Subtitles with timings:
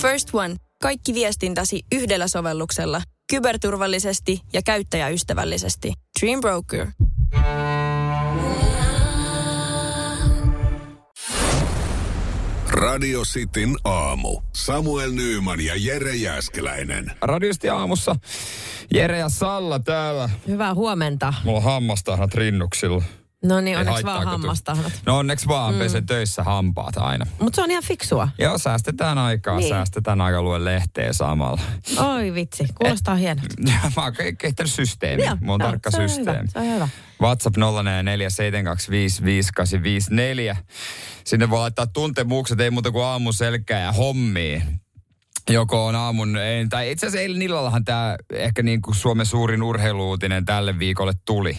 [0.00, 0.56] First One.
[0.82, 3.02] Kaikki viestintäsi yhdellä sovelluksella.
[3.30, 5.92] Kyberturvallisesti ja käyttäjäystävällisesti.
[6.20, 6.86] Dream Broker.
[12.68, 14.40] Radio Cityn aamu.
[14.56, 17.12] Samuel Nyyman ja Jere Jäskeläinen.
[17.22, 18.16] Radiosti aamussa
[18.94, 20.30] Jere ja Salla täällä.
[20.48, 21.34] Hyvää huomenta.
[21.44, 23.02] Mulla on hammastahnat rinnuksilla.
[23.44, 24.92] No niin, onneksi vaan hammastahnat.
[25.06, 25.78] No onneksi vaan, mm.
[25.78, 27.26] pesen töissä hampaat aina.
[27.40, 28.28] Mutta se on ihan fiksua.
[28.38, 29.68] Joo, säästetään aikaa, niin.
[29.68, 31.60] Säästetään aikaa luen lehteä samalla.
[31.98, 33.54] Oi vitsi, kuulostaa hienolta.
[33.96, 35.24] Mä oon ke- kehittänyt systeemi.
[35.24, 36.38] Joo, Mulla on joo, tarkka se on systeemi.
[36.38, 36.88] hyvä, se on hyvä.
[37.22, 37.60] WhatsApp 0447255854.
[41.24, 44.60] Sinne voi laittaa tuntemukset, ei muuta kuin aamun selkää ja hommia.
[45.50, 49.62] Joko on aamun, ei, tai itse asiassa eilen illallahan tämä ehkä niin kuin Suomen suurin
[49.62, 51.56] urheiluutinen tälle viikolle tuli.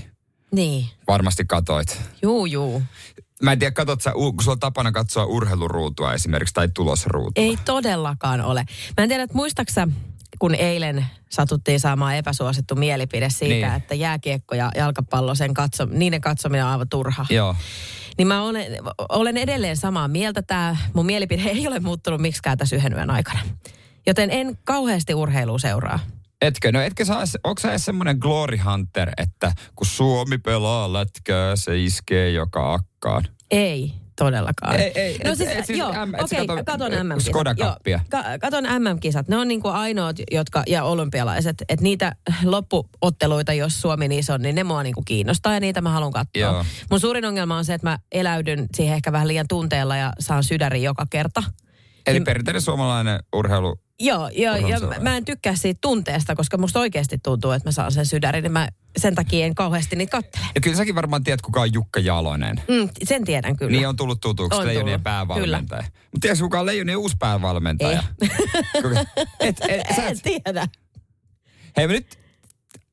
[0.52, 2.02] Niin, Varmasti katoit.
[2.22, 2.82] juu juu.
[3.42, 7.44] Mä en tiedä, katot sä, kun sulla on tapana katsoa urheiluruutua esimerkiksi tai tulosruutua.
[7.44, 8.66] Ei todellakaan ole.
[8.98, 9.88] Mä en tiedä, että muistaksä,
[10.40, 13.76] kun eilen satuttiin saamaan epäsuosittu mielipide siitä, Niin.
[13.78, 17.26] että jääkiekko ja jalkapallo, sen katso, niiden katsominen on aivan turha.
[17.30, 17.56] Joo.
[18.18, 18.66] Niin mä olen,
[19.10, 20.42] olen edelleen samaa mieltä.
[20.42, 23.40] Tämä mun mielipide ei ole muuttunut miksikään tässä yhden yön aikana.
[24.08, 26.00] Joten en kauheasti urheilua seuraa.
[26.42, 26.72] Etkö?
[26.72, 31.84] No etkö edes- onko sä edes semmoinen glory hunter, että kun Suomi pelaa lätkää, se
[31.84, 33.24] iskee joka akkaan?
[33.52, 34.76] Ei todellakaan.
[34.76, 37.34] Ei, ei, no et- siis, et siis joo, M- et kato- katon äh, MM-kisat.
[38.10, 39.28] Ka- katon MM-kisat.
[39.28, 44.56] Ne on niinku ainoat, jotka, ja olympialaiset, että niitä loppuotteluita, jos Suomi niissä on, niin
[44.56, 46.42] ne mua niinku kiinnostaa ja niitä mä haluan katsoa.
[46.42, 46.66] Joo.
[46.90, 50.44] Mun suurin ongelma on se, että mä eläydyn siihen ehkä vähän liian tunteella ja saan
[50.44, 51.44] sydärin joka kerta.
[52.08, 53.80] Eli Niin- perinteinen suomalainen urheilu.
[54.02, 57.92] Joo, joo ja mä en tykkää siitä tunteesta, koska musta oikeasti tuntuu, että mä saan
[57.92, 60.46] sen sydärin, niin mä sen takia en kauheasti niitä kattele.
[60.56, 62.62] Ja kyllä säkin varmaan tiedät, kuka on Jukka Jalonen.
[62.68, 63.72] Mm, sen tiedän kyllä.
[63.72, 65.84] Niin on tullut tutuksi On Leijonien tullut, päävalmentaja.
[65.84, 68.04] Mutta tiedätkö, kuka on Leijonien uusi päävalmentaja?
[68.82, 69.06] Kuka-
[69.40, 70.68] et, et, sä en et, tiedä.
[71.78, 72.20] hei me nyt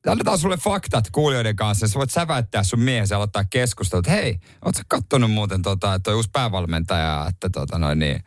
[0.07, 1.87] annetaan sulle faktat kuulijoiden kanssa.
[1.87, 3.99] Sä voit säväyttää sun miehesi ja aloittaa keskustelua.
[3.99, 8.23] että Hei, oot sä kattonut muuten tota, että toi uusi päävalmentaja, että tota noin niin,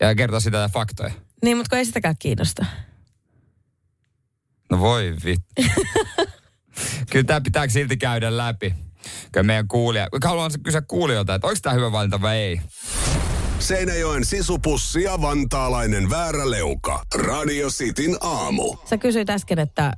[0.00, 1.12] ja kertoa sitä faktoja.
[1.44, 2.66] Niin, mutta kun ei sitäkään kiinnosta.
[4.70, 5.54] No voi vittu.
[7.10, 8.74] Kyllä tämä pitää silti käydä läpi.
[9.32, 12.60] Kyllä meidän kuulija, haluan kysyä kuulijoilta, että onko tämä hyvä valinta vai ei.
[13.58, 17.02] Seinäjoen sisupussi ja vantaalainen vääräleuka.
[17.14, 18.76] Radio Cityn aamu.
[18.84, 19.92] Sä kysyit äsken, että,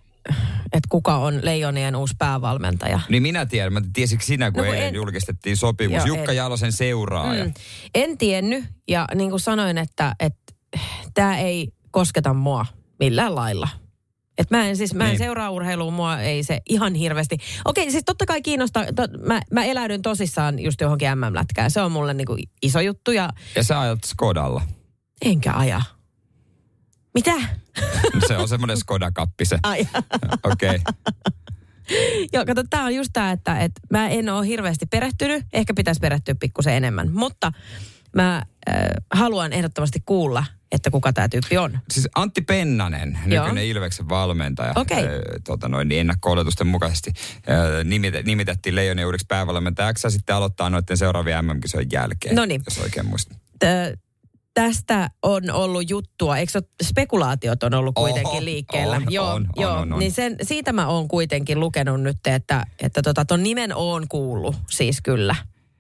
[0.65, 3.01] että kuka on Leijonien uusi päävalmentaja.
[3.09, 5.97] Niin minä tiedän, mä tiesikö sinä, kun No eilen en- julkistettiin sopimus.
[5.97, 6.37] Joo, Jukka en.
[6.37, 7.45] Jalosen seuraaja.
[7.45, 7.53] Mm.
[7.95, 10.46] En tiennyt ja niin kuin sanoin, että, että
[11.15, 12.67] tämä ei kosketa mua
[13.01, 13.69] millään lailla.
[14.39, 15.19] Et mä en siis, mä en Niin.
[15.19, 17.39] seuraa urheilua, mua ei se ihan hirveästi.
[17.65, 21.71] Okei, siis totta kai kiinnostaa, to, mä, mä eläydyn tosissaan just johonkin MM-lätkään.
[21.71, 24.63] Se on mulle niinku iso juttu ja Ja sä ajat Skodalla.
[25.25, 25.83] enkä aja.
[27.15, 27.33] Mitä?
[28.29, 29.59] Se on semmoinen Skoda-kappi se.
[29.63, 29.89] Ai.
[30.45, 30.77] Okei.
[30.77, 31.15] Okay.
[32.33, 35.45] Joo, kato, tämä on just tämä, että, että mä en ole hirveästi perehtynyt.
[35.53, 37.13] Ehkä pitäisi perehtyä pikkusen enemmän.
[37.13, 37.53] Mutta
[38.17, 38.75] mä äh,
[39.15, 41.79] haluan ehdottomasti kuulla, että kuka tämä tyyppi on.
[41.91, 43.43] Siis Antti Pennanen, Joo.
[43.45, 45.05] nykyinen Ilveksen valmentaja, Okei.
[45.05, 47.13] ö, tota noin, niin ennakko-oletusten mukaisesti
[47.51, 52.63] ö, nimite, nimitettiin Leijonien uudeksi päävalmentajaksi ja sitten aloittaa noiden seuraavien MM-kisojen jälkeen, Noniin.
[52.67, 53.37] jos oikein muistan.
[53.59, 54.01] T-
[54.55, 58.97] tästä on ollut juttua, eikö spekulaatiot on ollut kuitenkin Oho, liikkeellä.
[58.97, 59.73] on, joo, on, on, joo.
[59.73, 59.99] on, on.
[59.99, 64.57] Niin sen, siitä mä oon kuitenkin lukenut nyt, että, että tota, ton nimen oon kuullut
[64.71, 65.35] siis kyllä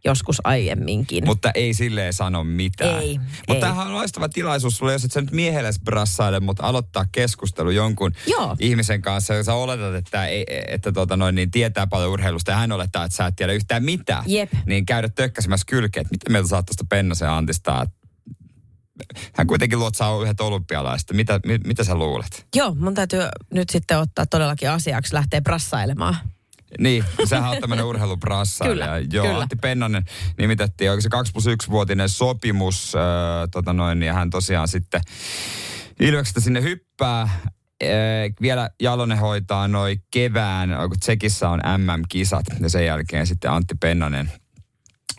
[0.05, 1.25] joskus aiemminkin.
[1.27, 3.03] Mutta ei silleen sano mitään.
[3.03, 3.19] Ei,
[3.49, 7.71] Mutta tämähän on loistava tilaisuus sulle, jos et sä nyt miehelle brassaile, mutta aloittaa keskustelu
[7.71, 8.56] jonkun Joo.
[8.61, 12.56] ihmisen kanssa, ja sä oletat, että, ei, että tota noin, niin tietää paljon urheilusta, ja
[12.56, 14.25] hän olettaa, että sä et tiedä yhtään mitään.
[14.27, 14.53] Jep.
[14.67, 17.87] Niin käydä tökkäsemässä kylkeä, että mitä mieltä sä oot tuosta Pennasen Antista,
[19.35, 21.12] hän kuitenkin luotsaa yhdet olympialaiset.
[21.12, 22.47] Mitä, mi, mitä sä luulet?
[22.55, 23.21] Joo, mun täytyy
[23.55, 26.17] nyt sitten ottaa todellakin asiaksi lähteä brassailemaan.
[26.78, 28.65] Niin, sehän on tämmöinen urheilubrassa.
[28.65, 29.38] Kyllä, ja, joo, kyllä.
[29.38, 30.04] Antti Pennanen
[30.38, 33.03] nimitettiin, onko se 2 plus 1 vuotinen sopimus, äh,
[33.50, 35.00] tota noin, ja hän tosiaan sitten
[36.00, 37.23] Ilveksestä sinne hyppää.
[37.23, 37.31] Äh,
[38.41, 44.32] vielä Jalonen hoitaa noin kevään, kun Tsekissä on MM-kisat, ja sen jälkeen sitten Antti Pennanen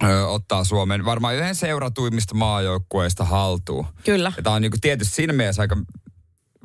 [0.03, 3.87] ö, ottaa Suomen varmaan yhden seuratuimmista maajoukkueista haltuun.
[4.05, 4.31] Kyllä.
[4.37, 5.77] Ja tämä on niinku tietysti siinä mielessä aika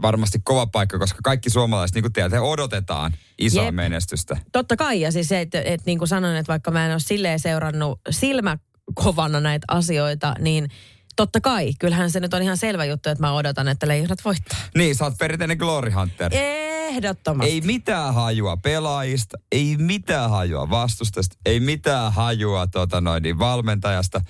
[0.03, 3.75] varmasti kova paikka, koska kaikki suomalaiset, niin kuin tiedät, he odotetaan isoa Jep.
[3.75, 4.37] menestystä.
[4.53, 7.01] Totta kai, ja siis se, että, että niin kuin sanoin, että vaikka mä en ole
[7.01, 10.69] silleen seurannut silmäkovana näitä asioita, niin
[11.17, 14.59] totta kai, kyllähän se nyt on ihan selvä juttu, että mä odotan, että leijonat voittaa.
[14.75, 16.33] Niin, sä oot perinteinen Glory Hunter.
[16.35, 17.53] Ehdottomasti.
[17.53, 24.21] Ei mitään hajua pelaajista, ei mitään hajua vastustajasta, ei mitään hajua tota noin, niin valmentajasta.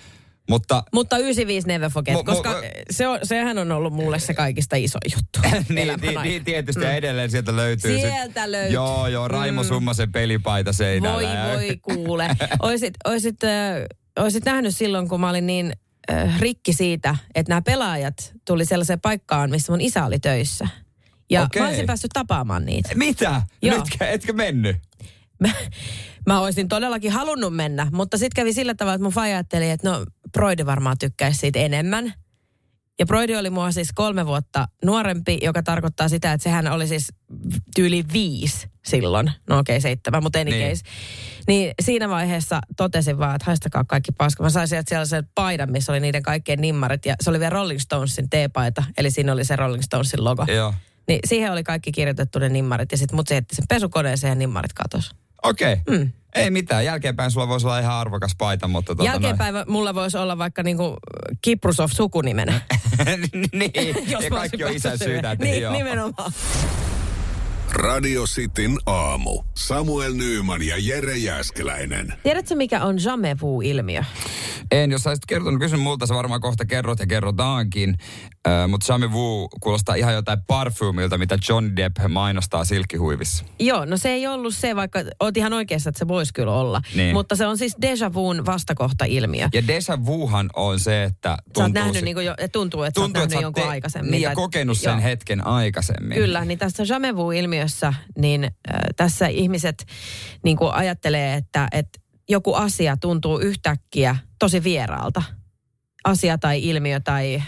[0.53, 4.35] Mutta Mutta 95 Never Forget, Mu- mu- koska se on, sehän on ollut mulle se
[4.35, 5.39] kaikista iso juttu.
[5.75, 7.99] niin, niin, niin, tietysti ja edelleen sieltä löytyy.
[7.99, 8.75] sit- Sieltä löytyy.
[8.75, 9.69] Joo, joo, Raimo Mm.
[9.69, 11.15] Summasen pelipaita seinällä.
[11.15, 12.29] Voi ja- voi kuule.
[12.63, 13.51] Oisit, oisit, äh,
[14.19, 15.73] oisit nähnyt silloin, kun mä olin niin
[16.13, 20.69] äh, rikki siitä, että nämä pelaajat tuli sellaiseen paikkaan, missä mun isä oli töissä.
[21.31, 21.63] Ja Okei.
[21.63, 22.89] mä olisin päässyt tapaamaan niitä.
[22.95, 23.43] Mitä?
[23.63, 23.77] Joo.
[23.79, 24.77] Nytkä, etkö mennyt?
[25.43, 25.49] Mä,
[26.27, 29.91] mä olisin todellakin halunnut mennä, mutta sitten kävi sillä tavalla, että mun faija ajatteli, että
[29.91, 32.15] no Broidi varmaan tykkäisi siitä enemmän.
[32.99, 37.09] Ja Broidi oli mua siis kolme vuotta nuorempi, joka tarkoittaa sitä, että sehän oli siis
[37.75, 39.31] tyyli viisi silloin.
[39.49, 40.61] No okei, okay, seitsemän, mutta any Niin.
[40.61, 40.71] niin.
[40.71, 40.83] case.
[41.47, 44.43] Niin siinä vaiheessa totesin vaan, että haistakaa kaikki paska.
[44.43, 47.06] Mä sain sieltä sellaisen paidan, missä oli niiden kaikkien nimmarit.
[47.06, 50.44] Ja se oli vielä Rolling Stonesin T-paita, eli siinä oli se Rolling Stonesin logo.
[50.49, 50.75] Joo.
[51.09, 52.93] Niin siihen oli kaikki kirjoitettu ne nimmarit.
[52.93, 55.11] Ja sitten mut se sen pesukoneeseen ja nimmarit katos.
[55.43, 55.73] Okei.
[55.73, 55.99] Okay.
[55.99, 56.12] Mm.
[56.35, 56.85] Ei mitään.
[56.85, 58.94] Jälkeenpäin sulla voisi olla ihan arvokas paita, mutta...
[58.94, 60.97] Tota Jälkeenpäin mulla voisi olla vaikka niinku
[61.43, 62.61] Kiprusov sukunimenä.
[63.05, 63.73] noin- niin,
[64.12, 65.73] Jos ja kaikki on isän syytä, niin, joo.
[65.73, 66.33] nimenomaan.
[67.73, 69.43] Radio Cityn aamu.
[69.55, 72.15] Samuel Nyyman ja Jere Jäskeläinen.
[72.23, 74.05] Tiedätkö, mikä on jamais vu-ilmiö?
[74.71, 77.97] En, jos olisit kertonut, kysyn multa, sä varmaan kohta kerrot ja kerrotaankin.
[78.49, 83.45] Äh, mutta Jamais Vu kuulostaa ihan jotain parfumilta, mitä John Depp mainostaa silkkihuivissa.
[83.59, 86.83] Joo, no se ei ollut se, vaikka oot ihan oikeassa, että se voisi kyllä olla.
[86.95, 87.15] Niin.
[87.15, 89.49] Mutta se on siis déjà vuun vastakohta-ilmiö.
[89.55, 92.83] Ja Deja Vuhan on se, että Sä oot tuntuu, nähnyt, se, niin kuin jo, tuntuu,
[92.83, 94.11] että tuntuu, sä oot että nähnyt sä oot jonkun te- aikaisemmin.
[94.11, 95.03] Niin, ja kokenut sen Joo.
[95.03, 96.19] hetken aikaisemmin.
[96.19, 97.17] Kyllä, niin tässä jamais
[97.62, 98.50] vu-ilmiössä, niin äh,
[98.97, 99.87] tässä ihmiset
[100.44, 101.99] niin kuin ajattelee, että, että
[102.29, 105.23] joku asia tuntuu yhtäkkiä tosi vieraalta.
[106.05, 107.43] Asia tai ilmiö tai,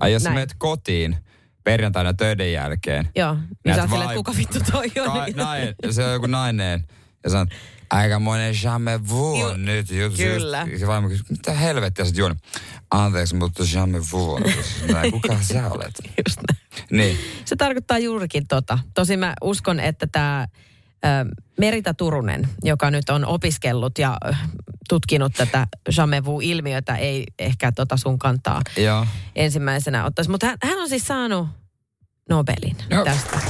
[0.00, 0.34] Ai jos Näin.
[0.34, 1.16] menet kotiin
[1.64, 3.34] perjantaina töiden jälkeen, joo,
[3.64, 5.12] niin sä ajattelet, että kuka vittu toi on.
[5.12, 6.84] ka- Niin- nainen, se on joku nainen,
[7.24, 7.48] ja sanot,
[7.90, 9.90] aikamoinen jamais vu Ju- on nyt.
[9.90, 10.66] Just, kyllä.
[10.70, 12.38] Just, se vaimo kysyy, mitä helvettiä sä oot juonut?
[12.90, 14.42] Anteeksi, mutta jamais vu on.
[14.92, 15.94] Näin, Kuka sä olet?
[16.26, 16.64] Just näin.
[16.90, 17.18] Niin.
[17.44, 18.78] Se tarkoittaa juurikin tota.
[18.94, 20.46] Tosin mä uskon, että tämä
[21.60, 24.18] Merita Turunen, joka nyt on opiskellut ja
[24.88, 25.66] tutkinut tätä
[25.96, 29.06] jamais vu-ilmiötä, ei ehkä tota sun kantaa Joo.
[29.36, 30.30] ensimmäisenä ottaisi.
[30.30, 31.48] Mutta hän, hän on siis saanut
[32.28, 33.04] Nobelin Joo.
[33.04, 33.40] tästä.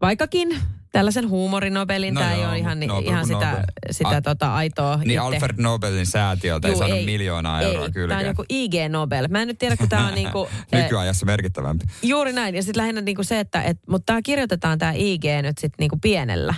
[0.00, 0.58] Vaikkakin
[0.92, 5.10] tällaisen huumorinobelin, No tämä ei ole ihan, Nobel ihan sitä, sitä Ai- tota aitoa Niin
[5.10, 5.18] itse.
[5.18, 8.08] Alfred Nobelin säätiöltä ei saanut miljoonaa euroa ei, kyllä.
[8.08, 9.28] Tämä on joku IG Nobel.
[9.28, 10.48] Mä en nyt tiedä, kun tämä on niinku...
[10.72, 11.84] eh, Nykyajassa merkittävämpi.
[12.02, 12.54] Juuri näin.
[12.54, 15.98] Ja sitten lähinnä niinku se, että et, mutta tämä kirjoitetaan tämä IG nyt sitten niinku
[16.02, 16.54] pienellä.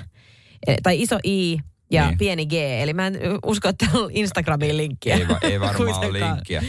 [0.67, 1.59] E, tai iso I
[1.91, 2.19] ja Niin.
[2.19, 2.53] pieni G.
[2.53, 5.15] Eli mä en usko, että täällä on Instagramiin linkkiä.
[5.17, 6.63] Ei, va- ei varmaan ole linkkiä.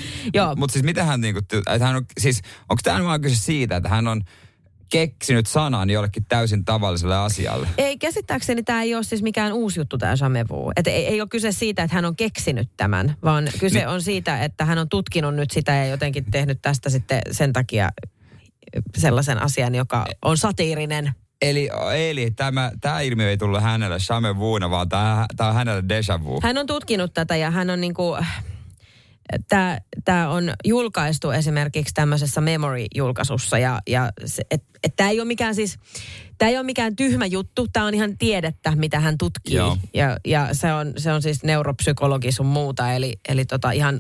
[0.56, 1.42] Mutta siis mitä hän niinku,
[1.80, 4.22] hän on, siis onko tämä vaan kyse siitä, että hän on
[4.94, 7.68] keksinyt sanan jollekin täysin tavalliselle asialle?
[7.78, 10.72] Ei, käsittääkseni tämä ei ole siis mikään uusi juttu tämä Jamevu.
[10.76, 13.88] Et ei, ei ole kyse siitä, että hän on keksinyt tämän, vaan kyse Niin.
[13.88, 17.90] on siitä, että hän on tutkinut nyt sitä ja jotenkin tehnyt tästä sitten sen takia
[18.98, 21.12] sellaisen asian, joka on satiirinen.
[21.42, 25.84] Eli, eli tämä, tämä ilmiö ei tullut hänelle Shame Vuuna, vaan tämä, tämä on hänelle
[25.90, 26.40] deja vu.
[26.44, 28.53] Hän on tutkinut tätä ja hän on niinku, tämä,
[30.06, 34.12] tämä on julkaistu esimerkiksi tämmöisessä Memory-julkaisussa ja, ja
[34.96, 35.80] tämä ei ole mikään siis,
[36.38, 39.56] tämä ei ole mikään tyhmä juttu, tämä on ihan tiedettä, mitä hän tutkii.
[39.56, 39.78] Joo.
[39.94, 44.00] Ja, ja se, on, se on siis neuropsykologi sun muuta, eli, eli tota ihan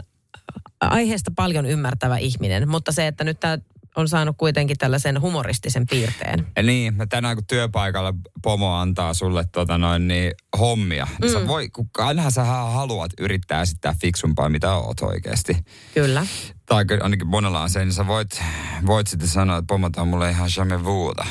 [0.81, 3.58] aiheesta paljon ymmärtävä ihminen, mutta se, että nyt tämä
[3.95, 6.47] on saanut kuitenkin tällaisen humoristisen piirteen.
[6.55, 11.39] Ja niin, mä tänään kun työpaikalla pomo antaa sulle tota noin, niin hommia, niin Mm.
[11.39, 15.57] sä voi, kun ainahan sä haluat yrittää esittää fiksumpaa, mitä oot oikeasti.
[15.93, 16.25] Kyllä.
[16.65, 18.41] Tai ainakin monella on se, niin sä voit,
[18.85, 21.25] voit sitten sanoa, että pomo on mulle ihan jamais vuuta.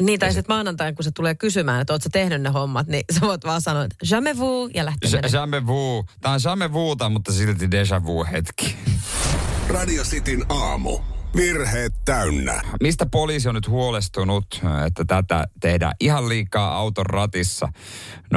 [0.00, 3.20] Niin, tai sitten maanantaina, kun se tulee kysymään, että ootko tehnyt ne hommat, niin sä
[3.20, 5.32] voit vaan sanoa, että jamais vu, ja lähteä Ja- menemään.
[5.32, 6.04] Jamais vu.
[6.20, 8.76] Tää on jamais vuuta, mutta silti deja vu hetki.
[9.68, 10.98] Radio Cityn aamu.
[11.36, 12.62] Virheet täynnä.
[12.80, 17.68] Mistä poliisi on nyt huolestunut, että tätä tehdään ihan liikaa auton ratissa?
[18.34, 18.36] 0447255854.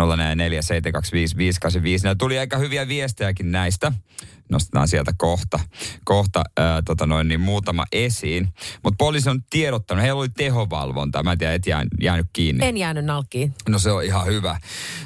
[2.03, 3.91] Näillä tuli aika hyviä viestejäkin näistä.
[4.49, 5.59] Nostetaan sieltä kohta,
[6.03, 8.47] kohta ää, tota noin, niin muutama esiin.
[8.83, 11.23] Mutta poliisi on tiedottanut, heillä oli tehovalvonta.
[11.23, 12.65] Mä en tiedä, et jää, jäänyt kiinni.
[12.65, 13.53] En jäänyt nalkkiin.
[13.69, 14.59] No se on ihan hyvä.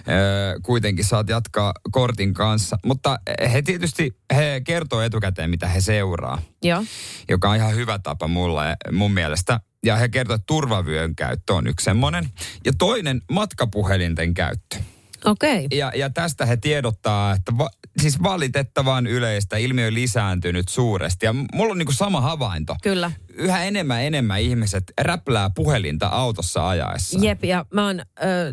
[0.10, 2.78] Öö, kuitenkin saat jatkaa kortin kanssa.
[2.86, 3.20] Mutta
[3.54, 6.84] he tietysti, he kertoo etukäteen, mitä he seuraa Joo.
[7.30, 9.60] joka on ihan hyvä tapa mulla ja mun mielestä.
[9.86, 12.30] Ja he kertovat, että turvavyön käyttö on yksi semmoinen.
[12.66, 14.78] Ja toinen matkapuhelinten käyttö.
[15.26, 15.66] Okei.
[15.66, 15.78] Okay.
[15.78, 17.70] Ja, ja tästä he tiedottaa, että va,
[18.02, 21.26] siis valitettavan yleistä ilmiö on lisääntynyt suuresti.
[21.26, 22.76] Ja mulla on niinku sama havainto.
[22.84, 23.12] Kyllä.
[23.34, 27.20] Yhä enemmän enemmän ihmiset räplää puhelinta autossa ajaessa.
[27.22, 28.04] Jep, ja mä oon ö,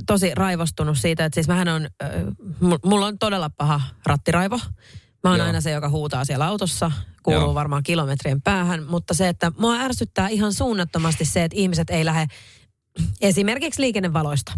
[0.07, 2.07] tosi raivostunut siitä, että siis mähän on, ö,
[2.63, 4.61] mu- mulla on todella paha rattiraivo.
[5.25, 5.47] Mä oon Joo.
[5.47, 6.93] aina se, joka huutaa siellä autossa,
[7.23, 7.55] kuuluu Joo.
[7.55, 12.27] varmaan kilometrien päähän, mutta se, että mua ärsyttää ihan suunnattomasti se, että ihmiset ei lähde
[13.21, 14.53] esimerkiksi liikennevaloista.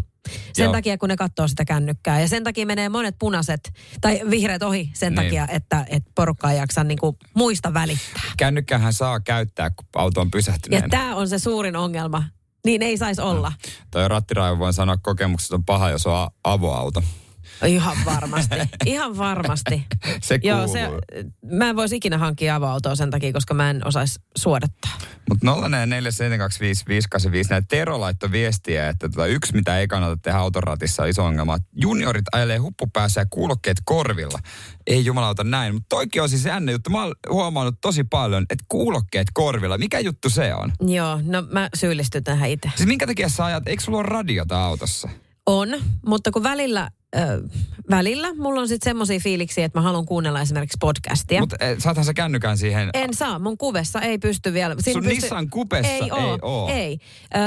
[0.53, 0.73] Sen Joo.
[0.73, 2.21] takia, kun ne katsoo sitä kännykkää.
[2.21, 5.25] Ja sen takia menee monet punaiset tai vihreät ohi sen Niin.
[5.25, 8.23] takia, että, että porukka ei jaksa niinku muista välittää.
[8.37, 10.91] Kännykkähän saa käyttää, kun auto on Ja pysähtyneen.
[10.91, 12.25] tämä on se suurin ongelma.
[12.67, 13.53] Niin ei saisi olla.
[13.91, 17.03] Toi rattiraivo voin sanoa kokemukset on paha, jos on avoauto.
[17.67, 18.57] Ihan varmasti.
[18.87, 19.87] Ihan varmasti.
[20.21, 20.59] Se kuuluu.
[20.59, 20.89] Joo, se,
[21.53, 24.99] mä en voisi ikinä hankkia avoautoa sen takia, koska mä en osaisi suodattaa.
[25.29, 25.53] Mutta 047255855,
[27.51, 31.59] näitä Tero laittoi viestiä, että tota, yksi mitä ei kannata tehdä autoratissa on iso ongelma.
[31.77, 34.39] Juniorit ajelee huppupäässä ja kuulokkeet korvilla.
[34.87, 36.91] Ei jumalauta näin, mutta toikin on siis jännä juttu.
[36.91, 39.79] Mä oon huomannut tosi paljon, että kuulokkeet korvilla.
[39.79, 40.73] Mikä juttu se on?
[40.81, 42.71] Joo, no mä syyllistyn tähän itse.
[42.77, 45.09] Siis minkä takia sä ajat, eikö sulla ole radiota autossa?
[45.47, 45.69] On,
[46.07, 47.43] mutta kun välillä, ö,
[47.91, 51.41] välillä mulla on sitten semmoisia fiiliksiä, että mä haluan kuunnella esimerkiksi podcastia.
[51.41, 52.91] Mutta saathan sä kännykän siihen.
[52.95, 54.77] En saa, mun kuvessa ei pysty vielä.
[54.79, 56.69] Siinä Sun Nissan Cupessa ei, ei oo, oo.
[56.69, 56.99] Ei.
[57.35, 57.39] Ö,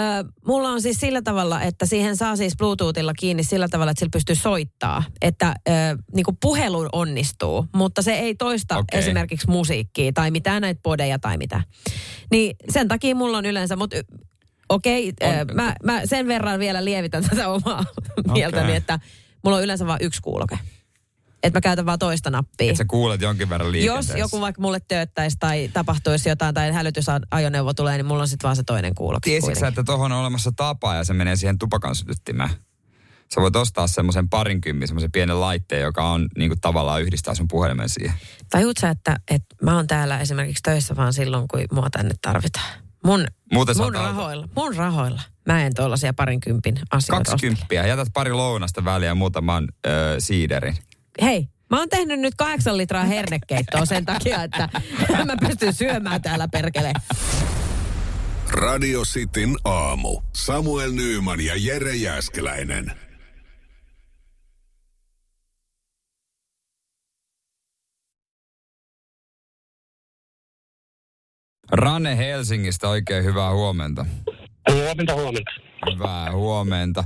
[0.48, 4.12] mulla on siis sillä tavalla, että siihen saa siis Bluetoothilla kiinni sillä tavalla, että sillä
[4.14, 5.04] pystyy soittaa.
[5.22, 5.72] Että ö,
[6.16, 9.00] niinku puhelu onnistuu, mutta se ei toista Okei.
[9.00, 11.62] esimerkiksi musiikkia tai mitään näitä podeja tai mitä.
[12.32, 13.98] Niin sen takia mulla on yleensä, mutta
[14.70, 17.84] okei, On- ö, mä, mä sen verran vielä lievitän tätä omaa
[18.34, 19.00] mieltäni, että
[19.44, 20.60] mulla on yleensä vain yksi kuuloke.
[21.44, 22.70] Että mä käytän vaan toista nappia.
[22.70, 24.18] Että sä kuulet jonkin verran Jos liikenteessä.
[24.18, 28.56] joku vaikka mulle tööttäisi tai tapahtuisi jotain tai hälytysajoneuvo tulee, niin mulla on sitten vaan
[28.56, 29.30] se toinen kuuloke.
[29.30, 32.50] Tiesitkö sä, että tuohon on olemassa tapa ja se menee siihen tupakan sytyttimään?
[33.36, 37.48] Sä voit ostaa semmoisen parinkympin, semmoisen pienen laitteen, joka on niin kuin tavallaan yhdistää sun
[37.48, 38.14] puhelimen siihen.
[38.50, 42.81] Tajut sä, että, että mä oon täällä esimerkiksi töissä vaan silloin, kun mua tänne tarvitaan.
[43.06, 44.50] Mun, Muuten mun rahoilla.
[44.56, 45.22] Mun rahoilla.
[45.46, 47.32] Mä en tuollaisia parinkympin asioita.
[47.32, 47.74] 20.
[47.74, 49.90] Jätät pari lounasta väliä ja muutaman ö,
[50.20, 50.78] siiderin.
[51.22, 54.70] Hei, mä oon tehnyt nyt kahdeksan litraa hernekeittoa sen takia, että
[55.26, 56.94] mä pystyn syömään täällä perkele.
[58.50, 60.22] Radio Cityn aamu.
[60.36, 62.92] Samuel Nyyman ja Jere Jäskeläinen.
[71.72, 74.06] Rane Helsingistä, oikein hyvää huomenta.
[74.72, 75.52] Huomenta, huomenta.
[75.94, 77.04] Hyvää huomenta.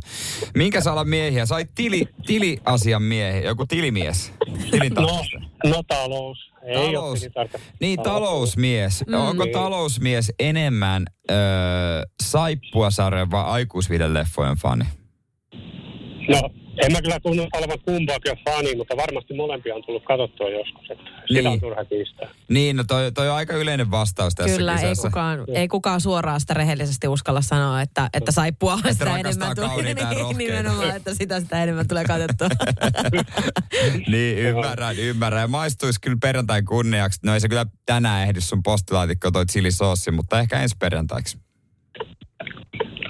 [0.56, 1.46] Minkä sä alan miehiä?
[1.46, 4.34] Sait tili, tiliasian miehiä, joku tilimies.
[5.00, 5.22] No,
[5.70, 6.52] no talous.
[6.66, 7.26] Ei Talous.
[7.80, 9.04] Niin, talousmies.
[9.08, 9.14] Mm.
[9.14, 9.54] Onko Niin.
[9.54, 11.38] talousmies enemmän öö,
[12.24, 14.86] saippuasarjan vai aikuisvideleffojen fani?
[16.30, 16.50] No,
[16.84, 20.90] en mä kyllä tunnu olevan kumpaakin fani, mutta varmasti molempia on tullut katsottua joskus.
[20.92, 21.48] Että sitä Niin.
[21.48, 22.30] on turha kiistää.
[22.50, 26.40] Niin, no toi, toi on aika yleinen vastaus tässä Kyllä, ei kukaan, ei kukaan suoraan
[26.40, 31.40] sitä rehellisesti uskalla sanoa, että, että saippua on sitä enemmän ja niin, nimenomaan, että sitä
[31.40, 32.48] sitä enemmän tulee katsottua.
[34.08, 35.42] Niin, ymmärrän, ymmärrän.
[35.42, 37.20] Ja maistuisi kyllä perjantai kunniaksi.
[37.24, 41.38] No ei se kyllä tänään ehdi sun postilaatikko toi chilisoossi, mutta ehkä ensi perjantaiksi.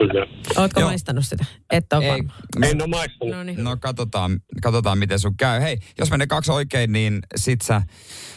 [0.08, 0.26] Kyllä.
[0.58, 0.90] Ootko Joo.
[0.90, 1.46] maistanut sitä?
[1.70, 2.34] Et ole Ei, varma.
[2.64, 3.36] En ole maistanut.
[3.36, 3.64] No niin.
[3.64, 5.62] no katsotaan, katsotaan, miten sun käy.
[5.62, 7.82] Hei, jos menee kaksi oikein, niin sit sä,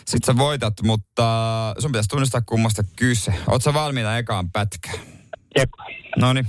[0.06, 3.34] sit sä voitat, mutta sun pitäisi tunnistaa kummasta kyse.
[3.50, 4.98] Oot sä valmiina ekaan pätkään?
[5.58, 5.70] Jep.
[6.16, 6.46] No niin,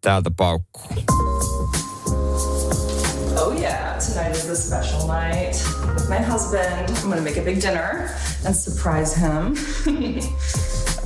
[0.00, 0.88] täältä paukkuu.
[3.36, 5.54] Oh yeah, tonight is the special night
[5.94, 6.88] with my husband.
[6.88, 8.08] I'm gonna make a big dinner
[8.46, 9.54] and surprise him.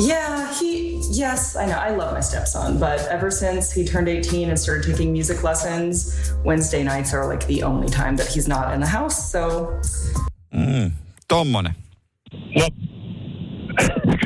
[0.00, 4.48] yeah, he, yes, I know, I love my stepson, but ever since he turned 18
[4.48, 8.74] and started taking music lessons, Wednesday nights are like the only time that he's not
[8.74, 9.68] in the house, so
[10.54, 10.90] Mm,
[11.28, 11.72] tommonen.
[12.56, 12.66] No,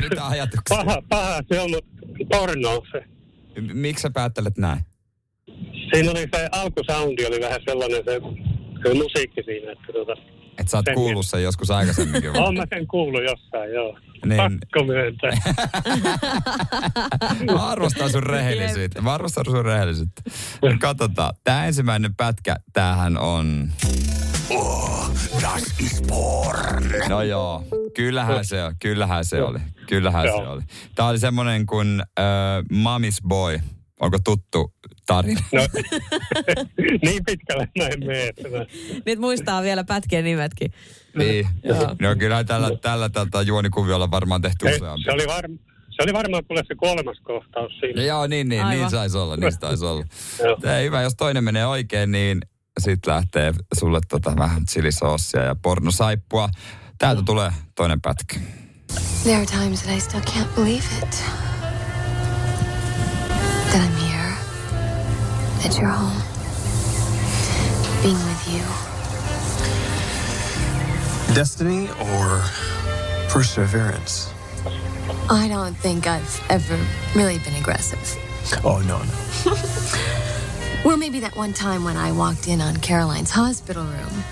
[0.01, 0.77] Mitä ajatuksia?
[0.85, 1.89] paha, paha se on, mutta
[2.37, 2.99] porno se.
[3.61, 4.79] M- Miksi sä päättelet näin?
[5.93, 8.19] Siinä oli se alkusoundi oli vähän sellainen se,
[8.87, 10.13] se musiikki siinä, että tota,
[10.57, 12.33] Että sä oot kuullut sen joskus aikaisemminkin.
[12.33, 12.41] vai?
[12.41, 13.97] on mä sen kuullut jossain, joo.
[14.25, 14.37] Niin.
[14.37, 15.31] Pakko myöntää.
[17.53, 19.01] Mä arvostan sun rehellisyyttä.
[19.01, 20.21] Mä arvostan sun rehellisyyttä.
[20.79, 21.33] Katsotaan.
[21.43, 23.69] Tää ensimmäinen pätkä, tämähän on...
[24.49, 25.11] Oh,
[25.41, 27.09] das ist porn.
[27.09, 27.63] No joo,
[27.95, 28.75] kyllähän se on.
[28.79, 29.59] Kyllähän se oli.
[29.87, 30.51] Kyllähän se Joo.
[30.51, 30.61] oli.
[30.95, 32.25] Tää oli semmonen kuin äh,
[32.71, 33.59] Mommy's Boy.
[33.99, 34.73] Onko tuttu
[35.07, 35.41] tarina?
[35.53, 35.61] No,
[37.05, 38.27] niin pitkälle näin mene.
[38.27, 38.65] että mä-
[39.05, 40.71] Nyt muistaa vielä pätkien nimetkin.
[41.17, 41.47] niin.
[41.63, 41.95] Joo.
[42.01, 45.03] No kyllähän tällä, tällä tätä juonikuviolla varmaan tehty Ei, useampi.
[45.03, 45.59] se, oli varm,
[45.89, 48.01] se oli varmaan kuule se kolmas kohtaus siinä.
[48.03, 48.77] Joo, niin, niin, Aivan.
[48.79, 50.05] niin saisi olla, niin saisi olla.
[50.61, 52.41] Tää hyvä, jos toinen menee oikein, niin
[52.79, 56.49] sit lähtee sulle tota vähän chilisoossia ja pornosaippua.
[56.97, 58.39] Täältä tulee toinen pätkä.
[59.23, 61.23] There are times that I still can't believe it.
[63.71, 64.16] That I'm here.
[65.67, 66.21] That you're home.
[68.01, 68.63] Being with you.
[71.35, 72.41] Destiny or
[73.27, 74.31] perseverance?
[75.29, 76.79] I don't think I've ever
[77.15, 77.99] really been aggressive.
[78.63, 79.53] Oh, no, no.
[80.85, 84.23] Well, maybe that one time when I walked in on Caroline's hospital room.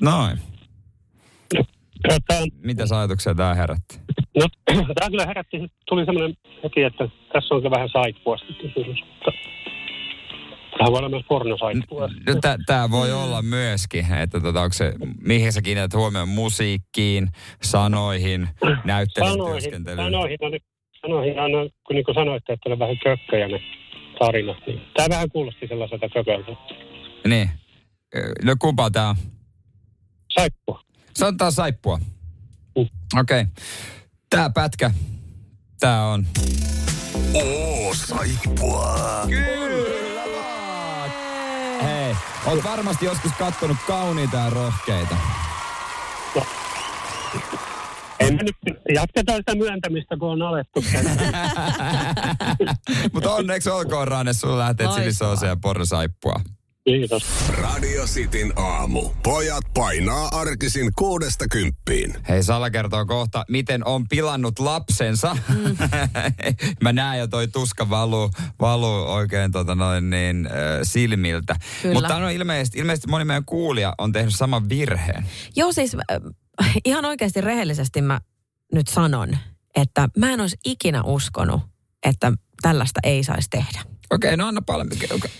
[0.00, 0.40] Noin.
[2.08, 4.00] Tota, Mitä ajatuksia tämä herätti?
[4.36, 4.46] no,
[4.94, 8.98] tämä kyllä herätti, tuli semmoinen heti, että tässä on vähän saippuasta kysymys.
[10.78, 12.08] Tähän voi olla myös pornosaippua.
[12.08, 12.34] No,
[12.66, 17.28] Tämä voi olla myöskin, että tota, onko se, mihin sä kiinnität huomioon musiikkiin,
[17.62, 20.04] sanoihin, Sanoihin, näyttelytyöskentelyyn.
[20.04, 20.52] sanoihin, on,
[21.02, 23.60] sanoihin on, kun niin kuin sanoitte, että on vähän kökköjä ne
[24.18, 26.52] tarinat, niin tämä vähän kuulosti sellaiselta kököltä.
[27.28, 27.50] Niin.
[28.44, 29.16] No kumpaa tää on?
[30.34, 30.82] Saippua.
[31.14, 31.98] Sanotaan saippua.
[31.98, 32.88] Mm.
[33.20, 33.40] Okei.
[33.40, 33.44] Okay.
[34.30, 34.90] Tää pätkä,
[35.80, 36.26] tää on...
[37.34, 38.96] Oo, saippua.
[39.28, 39.91] Kyllä!
[41.82, 45.16] Hei, oot varmasti joskus kattonut kauniita ja rohkeita.
[48.20, 48.56] En mä nyt,
[48.94, 50.84] jatketaan sitä myöntämistä, kun on alettu.
[53.12, 56.40] Mutta onneksi olkoon, Rane, sulla lähtee chilisoosia ja pornosaippua.
[56.84, 57.22] Kiitos.
[57.48, 59.10] Radio Cityn aamu.
[59.22, 62.14] Pojat painaa arkisin kuudesta kymppiin.
[62.28, 65.36] Hei, Sala kertoo kohta, miten on pilannut lapsensa.
[65.48, 65.76] Mm.
[66.82, 71.56] Mä näen jo toi tuska valuu, valuu oikein tota noin niin, äh, silmiltä.
[71.82, 71.94] Kyllä.
[71.94, 75.26] Mutta on ilmeisesti, ilmeisesti moni meidän kuulija on tehnyt saman virheen.
[75.56, 76.20] Joo siis äh,
[76.84, 78.20] ihan oikeasti rehellisesti mä
[78.72, 79.36] nyt sanon,
[79.76, 81.60] että mä en olisi ikinä uskonut,
[82.06, 83.91] että tällaista ei saisi tehdä.
[84.12, 84.88] Okei, no anna paljon.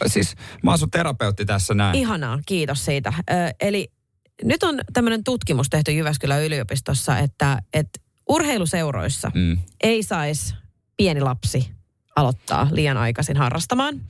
[0.06, 1.94] Siis mä oon sun terapeutti tässä näin.
[1.98, 3.12] Ihanaa, kiitos siitä.
[3.30, 3.88] Ö, eli
[4.44, 9.58] nyt on tämmöinen tutkimus tehty Jyväskylän yliopistossa, että, että urheiluseuroissa Mm.
[9.82, 10.54] ei saisi
[10.96, 11.70] pieni lapsi
[12.16, 14.00] aloittaa liian aikaisin harrastamaan.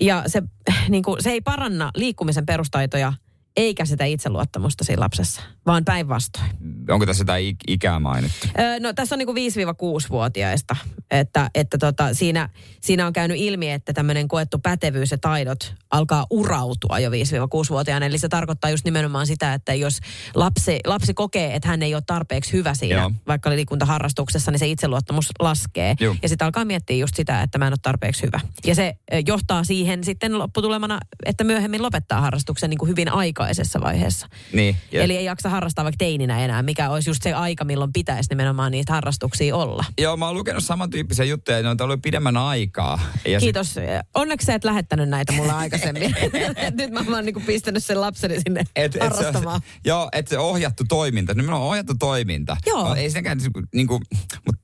[0.00, 0.42] Ja se,
[0.88, 3.12] niin kuin, se ei paranna liikkumisen perustaitoja
[3.56, 6.50] eikä sitä itseluottamusta siinä lapsessa, vaan päinvastoin.
[6.90, 8.46] Onko tässä jotain ik- ikää mainittu?
[8.58, 10.76] Öö, No tässä on niinku 5-6-vuotiaista,
[11.10, 12.48] että, että tota, siinä,
[12.80, 18.06] siinä on käynyt ilmi, että tämmöinen koettu pätevyys ja taidot alkaa urautua jo 5-6-vuotiaana.
[18.06, 19.98] Eli se tarkoittaa just nimenomaan sitä, että jos
[20.34, 23.10] lapsi, lapsi kokee, että hän ei ole tarpeeksi hyvä siinä, Joo.
[23.26, 25.94] Vaikka liikuntaharrastuksessa, niin se itseluottamus laskee.
[26.00, 26.16] Joo.
[26.22, 28.40] Ja sitten alkaa miettiä just sitä, että mä en ole tarpeeksi hyvä.
[28.66, 28.94] Ja se
[29.26, 34.26] johtaa siihen sitten lopputulemana, että myöhemmin lopettaa harrastuksen niin kuin hyvin aikaisessa vaiheessa.
[34.52, 34.76] Niin.
[34.92, 38.72] Eli ei jaksa harrastaa vaikka teininä enää, mikä olisi just se aika, milloin pitäisi nimenomaan
[38.72, 39.84] niitä harrastuksia olla.
[40.00, 43.00] Joo, mä oon lukenut samantyyppisiä juttuja, ja ne on ollut pidemmän aikaa.
[43.28, 43.74] Ja sit- Kiitos.
[44.14, 46.14] Onneksi sä et lähettänyt näitä mulle aikaisemmin.
[46.78, 49.60] Nyt mä vaan niinku pistänyt sen lapseni sinne Et, et harrastamaan.
[49.60, 51.34] Se, joo, että se ohjattu toiminta.
[51.34, 52.56] Nimenomaan ohjattu toiminta.
[52.66, 52.88] Joo.
[52.88, 53.38] No, ei sitäkään
[53.74, 54.00] niinku,
[54.46, 54.59] mutta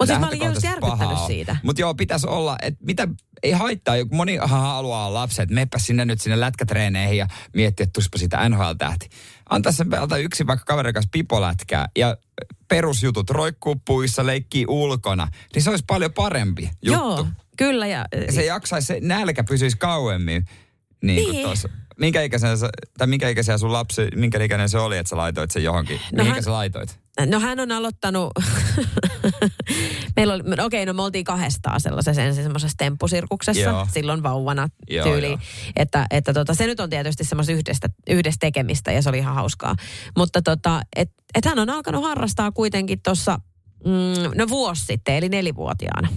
[0.00, 1.56] Mutta siis mä olin just järkyttänyt siitä.
[1.62, 3.08] Mutta joo, pitäisi olla, että mitä,
[3.42, 7.92] ei haittaa, joku moni haluaa lapset, että meppä sinne nyt sinne lätkätreeneihin ja miettiä, että
[7.92, 9.08] tuspa siitä NHL-tähti.
[9.50, 12.16] Antaa sen pelata yksin vaikka kaverin kanssa pipolätkää ja
[12.68, 17.02] perusjutut, roikkuu puissa, leikkii ulkona, niin se olisi paljon parempi juttu.
[17.02, 17.26] Joo,
[17.56, 17.86] kyllä.
[17.86, 20.44] Ja, Ja se jaksaisi, se nälkä pysyisi kauemmin.
[21.02, 21.30] Niin, niin.
[21.30, 21.44] Niin.
[21.44, 21.68] Tuossa.
[22.00, 25.50] Minkä ikäisen, sä- tai minkä ikäisiä sun lapsi, minkä ikäinen se oli, että sä laitoit
[25.50, 25.96] sen johonkin?
[25.96, 26.98] No Mihinkä hän- sä laitoit?
[27.26, 28.32] no hän on aloittanut,
[30.16, 33.86] meillä oli, okei, okay, no me oltiin kahdestaan sellaisessa ensin semmoisessa temppusirkuksessa, Joo.
[33.92, 35.30] silloin vauvana Joo, tyyliin.
[35.32, 35.72] joo.
[35.76, 39.34] Että, että tota, se nyt on tietysti semmoista yhdestä, yhdessä tekemistä ja se oli ihan
[39.34, 39.74] hauskaa.
[40.16, 43.38] Mutta tota, et, et hän on alkanut harrastaa kuitenkin tuossa,
[43.84, 46.08] mm, no vuosi sitten, eli nelivuotiaana.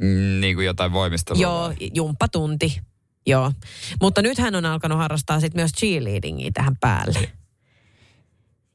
[0.00, 1.42] Mm, niin kuin jotain voimistelua.
[1.42, 2.80] Joo, jumppatunti.
[3.26, 3.52] Joo.
[4.02, 7.18] Mutta nyt hän on alkanut harrastaa sit myös cheerleadingia tähän päälle.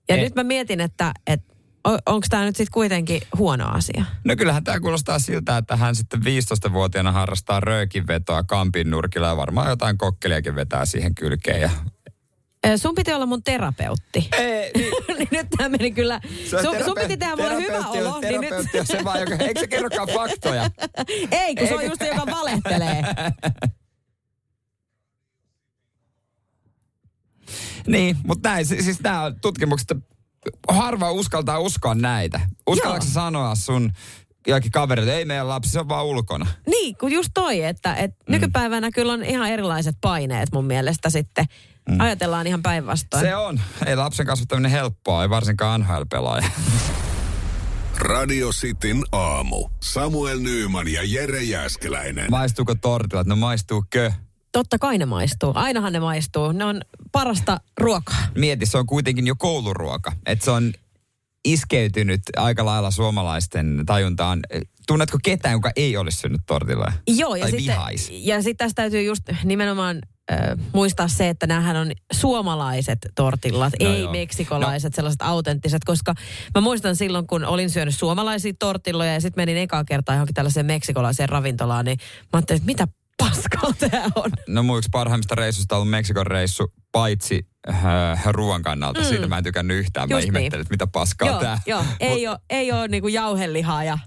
[0.09, 0.21] Ja Ei.
[0.23, 4.05] nyt mä mietin, että, että onko tämä nyt sitten kuitenkin huono asia?
[4.23, 9.69] No kyllähän tämä kuulostaa siltä, että hän sitten 15-vuotiaana harrastaa röökinvetoa kampin nurkilla ja varmaan
[9.69, 11.61] jotain kokkeliakin vetää siihen kylkeen.
[11.61, 11.69] Ja...
[12.77, 14.29] Sun piti olla mun terapeutti.
[14.31, 18.19] Ei, niin, niin nyt tämä meni kyllä, se sun, sun piti tehdä mulle hyvä olo.
[18.21, 20.63] Niin nyt, se vaan, joka, eikö se kerrokaan faktoja?
[21.31, 23.03] ei, kun se on Eikö- just se, joka valehtelee.
[27.87, 29.97] Niin, mutta näin, si- siis nämä on tutkimukset,
[30.69, 32.39] harva uskaltaa uskoa näitä.
[32.67, 33.91] Uskallatko sanoa sun
[34.47, 36.45] jokin kaverit, että ei meidän lapsi, se on vaan ulkona.
[36.67, 38.31] Niin, kun just toi, että, että mm.
[38.31, 41.45] nykypäivänä kyllä on ihan erilaiset paineet mun mielestä sitten.
[41.89, 41.99] Mm.
[41.99, 43.23] Ajatellaan ihan päinvastoin.
[43.23, 43.61] Se on.
[43.85, 46.47] Ei lapsen kasvattaminen helppoa, ei varsinkaan NHL-pelaaja.
[47.97, 49.69] Radio Cityn aamu.
[49.83, 52.27] Samuel Nyyman ja Jere Jäskeläinen.
[52.31, 53.27] Maistuuko tortilat?
[53.27, 54.11] No maistuukö?
[54.51, 55.51] Totta kai ne maistuu.
[55.55, 56.51] Ainahan ne maistuu.
[56.51, 58.27] Ne on parasta ruokaa.
[58.35, 60.11] Mieti, se on kuitenkin jo kouluruoka.
[60.25, 60.73] Että se on
[61.45, 64.39] iskeytynyt aika lailla suomalaisten tajuntaan.
[64.87, 66.93] Tunnetko ketään, joka ei olisi syönyt tortilla?
[67.07, 67.75] Joo, ja sitten,
[68.09, 70.39] ja sitten tässä täytyy just nimenomaan äh,
[70.73, 74.11] muistaa se, että näähän on suomalaiset tortillat, no ei joo.
[74.11, 74.95] meksikolaiset, no.
[74.95, 76.13] sellaiset autenttiset, koska
[76.55, 80.65] mä muistan silloin, kun olin syönyt suomalaisia tortilloja ja sitten menin ekaa kertaa johonkin tällaiseen
[80.65, 82.87] meksikolaiseen ravintolaan, niin mä ajattelin, että mitä
[83.29, 84.31] paskaa tää on.
[84.47, 88.99] No mun yksi parhaimmista reissusta on ollut Meksikon reissu, paitsi äh, ruoan kannalta.
[88.99, 89.05] Mm.
[89.05, 90.09] Siitä mä en tykännyt yhtään.
[90.09, 90.35] Mä Just niin.
[90.35, 91.59] ihmettelin, että mitä paskaa joo, tää.
[91.65, 93.99] joo, ei ole, ei ole niinku jauhelihaa ja,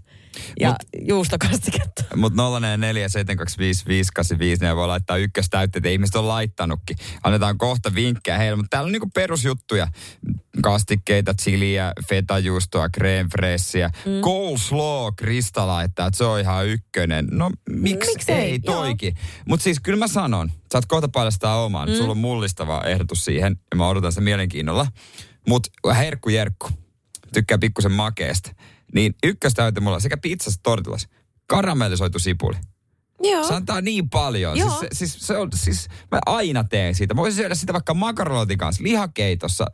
[0.60, 2.04] ja Mut- juustokastiketta.
[2.16, 3.06] Mutta 044
[4.60, 5.86] ne voi laittaa ykköstäytteet.
[5.86, 6.96] Ihmiset on laittanutkin.
[7.22, 8.56] Annetaan kohta vinkkejä heille.
[8.56, 9.88] Mutta täällä on niinku perusjuttuja.
[10.62, 13.90] Kastikkeita, chiliä, fetajuustoa, creme freshia.
[14.06, 14.20] Mm.
[14.20, 17.28] Coleslaw Krista laittaa, että se on ihan ykkönen.
[17.30, 18.36] No miksi Miksei?
[18.36, 19.14] ei toikin?
[19.48, 21.88] Mutta siis kyllä mä sanon, saat kohta paljastaa oman.
[21.88, 21.94] Mm.
[21.94, 24.86] Sulla on mullistava ehdotus siihen ja mä odotan sitä mielenkiinnolla.
[25.48, 26.68] Mutta herkku jerkku,
[27.34, 28.50] tykkää pikkusen makeesta.
[28.94, 31.08] Niin ykköstäyte mulla sekä pizzassa tortillas.
[31.46, 32.56] Karamellisoitu sipuli.
[33.22, 33.48] Joo.
[33.48, 34.58] Se antaa niin paljon.
[34.58, 34.68] Joo.
[34.68, 37.14] Siis, se, siis, se on, siis mä aina teen siitä.
[37.14, 39.66] Mä voisin syödä sitä vaikka makaronin kanssa, lihakeitossa.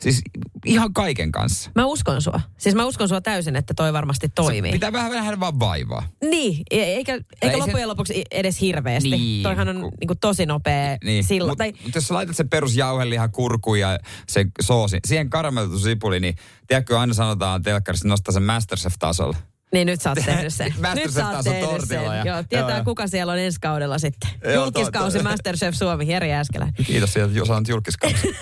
[0.00, 0.20] Siis
[0.66, 1.70] ihan kaiken kanssa.
[1.74, 2.40] Mä uskon sua.
[2.58, 4.70] Siis mä uskon sua täysin, että toi varmasti toimii.
[4.70, 6.08] Se pitää vähän vähän vaan vaivaa.
[6.30, 9.10] Niin, e- eikä, eikä Ei se- loppujen lopuksi edes hirveästi.
[9.10, 11.24] Niin, Toihan on kun- niinku tosi nopea Niin.
[11.24, 11.48] sillä.
[11.48, 16.20] Mutta Tai, mut jos sä laitat sen perusjauhelihan kurkuun ja se soosi, siihen karamellisoitu sipuli,
[16.20, 16.34] niin
[16.66, 19.36] tiedätkö, aina sanotaan telkkarissa nostaa sen Masterchef-tasolle.
[19.72, 20.74] Niin nyt sä oot tehnyt sen.
[20.94, 22.18] Nyt sä oot on tehnyt tortilla sen.
[22.18, 22.84] ja- Joo, tietää joo.
[22.84, 24.30] kuka siellä on ensi kaudella sitten.
[24.44, 25.22] Joo, Julkiskausi.
[25.22, 26.72] Masterchef Suomi, Jere Jääskelä.
[26.86, 28.28] Kiitos että saanut julkiskausi.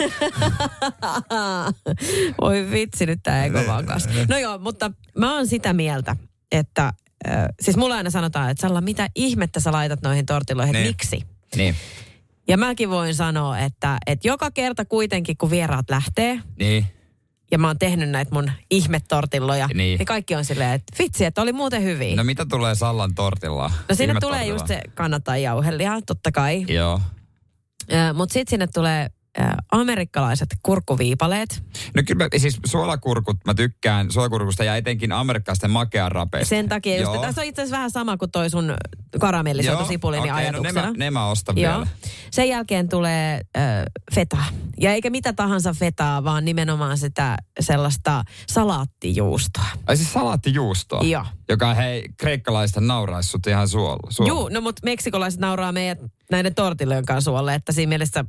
[2.40, 4.08] Oi vitsi, nyt tää ego vaan kas.
[4.28, 6.16] No joo, mutta mä oon sitä mieltä,
[6.52, 6.84] että
[7.28, 10.86] äh, siis mulle aina sanotaan, että Salla, mitä ihmettä sä laitat noihin tortilloihin, Niin.
[10.86, 11.20] miksi?
[11.56, 11.74] niin,
[12.48, 16.86] Ja mäkin voin sanoa, että, että joka kerta kuitenkin, kun vieraat lähtee, niin.
[17.50, 19.76] Ja mä oon tehnyt näitä mun ihmetortilloja, Niin.
[19.76, 20.06] niin.
[20.06, 22.16] kaikki on silleen, että vitsi, että oli muuten hyvin.
[22.16, 23.70] No mitä tulee Sallan tortillaan?
[23.88, 26.64] no sinne tulee just se kannattaa jauhelia, totta kai.
[26.68, 27.00] Joo.
[28.14, 29.10] Mutta sitten sinne tulee
[29.72, 31.62] amerikkalaiset kurkkuviipaleet.
[31.96, 36.48] No kyllä mä, siis suolakurkut, mä tykkään suolakurkusta ja etenkin amerikkalaisten makean rapeista.
[36.48, 37.22] Sen takia just, Joo.
[37.22, 38.74] tässä on itse asiassa vähän sama kuin toi sun
[39.20, 40.80] karamellisoitu sipulini okei, ajatuksena.
[40.80, 41.72] No ne, mä, ne mä ostan Joo.
[41.72, 41.86] vielä.
[42.30, 43.62] Sen jälkeen tulee äh,
[44.14, 44.38] feta.
[44.80, 49.64] Ja eikä mitä tahansa fetaa, vaan nimenomaan sitä sellaista salaattijuustoa.
[49.86, 51.24] Ai siis salaattijuustoa, Joo.
[51.48, 54.10] joka hei, kreikkalaista nauraisi sut ihan suolla.
[54.10, 54.32] suolla.
[54.32, 55.98] Juu, no mutta meksikolaiset nauraa meidät
[56.30, 58.24] näiden tortillojen kanssa suolle, että siinä mielessä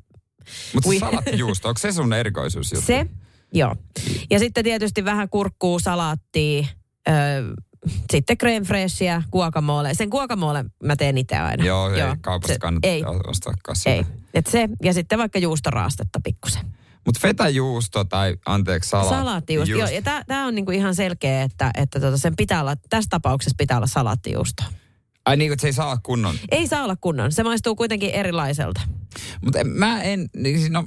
[0.74, 0.94] Mutta Ui.
[0.94, 2.86] siis salaattijuusto, onko se sun erikoisuus juttu?
[2.86, 3.06] se,
[3.54, 3.76] joo.
[4.30, 6.66] Ja sitten tietysti vähän kurkkuu, salaattia,
[7.10, 7.12] ö,
[8.12, 9.94] sitten creme freshia, guacamole.
[9.94, 11.66] Sen guacamole mä teen itse aina.
[11.66, 13.90] Joo, ei kaupasta se- kannattaa Ei, ostaa sitä.
[13.90, 14.06] ei.
[14.34, 16.62] Et se, ja sitten vaikka juustoraastetta pikkusen.
[17.06, 19.16] Mutta fetajuusto tai anteeksi salaatti.
[19.16, 19.76] Salaattijuusto.
[19.76, 23.56] Joo, ja tämä on niinku ihan selkeä, että, että tota sen pitää olla, tässä tapauksessa
[23.58, 24.64] pitää olla salaattijuusto.
[25.28, 26.36] Ai niin, että se ei saa olla kunnon.
[26.52, 27.32] Ei saa olla kunnon.
[27.32, 28.82] Se maistuu kuitenkin erilaiselta.
[29.42, 30.86] Mutta mä en, niin siis no,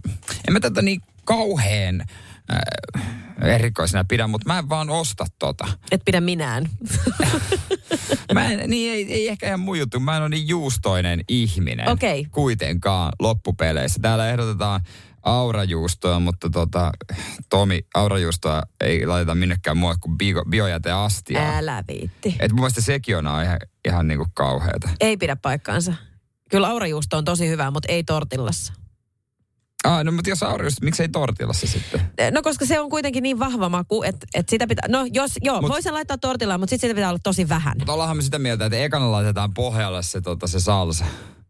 [0.48, 2.04] en mä tätä niin kauheen
[2.52, 5.68] äh, erikoisena pidä, mutta mä en vaan osta tota.
[5.90, 6.68] Et pidä minään.
[8.34, 10.00] Mä en, niin ei, ei ehkä ihan mun juttu.
[10.00, 11.88] Mä en ole niin juustoinen ihminen.
[11.88, 12.24] Okei.
[12.24, 14.00] Kuitenkaan loppupeleissä.
[14.02, 14.80] Täällä ehdotetaan
[15.22, 16.92] aurajuustoa, mutta tota,
[17.50, 21.54] Tomi, aurajuustoa ei laiteta minnekään muuta kuin bio, biojäteastiaan.
[21.54, 22.36] Älä viitti.
[22.40, 24.88] Et mun mielestä sekin on ihan, ihan niinku kauheata.
[25.00, 25.94] Ei pidä paikkaansa.
[26.50, 28.72] Kyllä aurajuusto on tosi hyvä, mutta ei tortillassa.
[29.84, 32.00] Ah, no mutta jos aurajuusto, miksei tortillassa sitten?
[32.32, 34.88] No koska se on kuitenkin niin vahva maku, että, että sitä pitää...
[34.88, 37.74] No jos, joo, Mut- voi sen laittaa tortillaan, mutta sitten sitä pitää olla tosi vähän.
[37.78, 41.04] Mutta ollaanhan me sitä mieltä, että ekana laitetaan pohjalle se, tota, se salsa.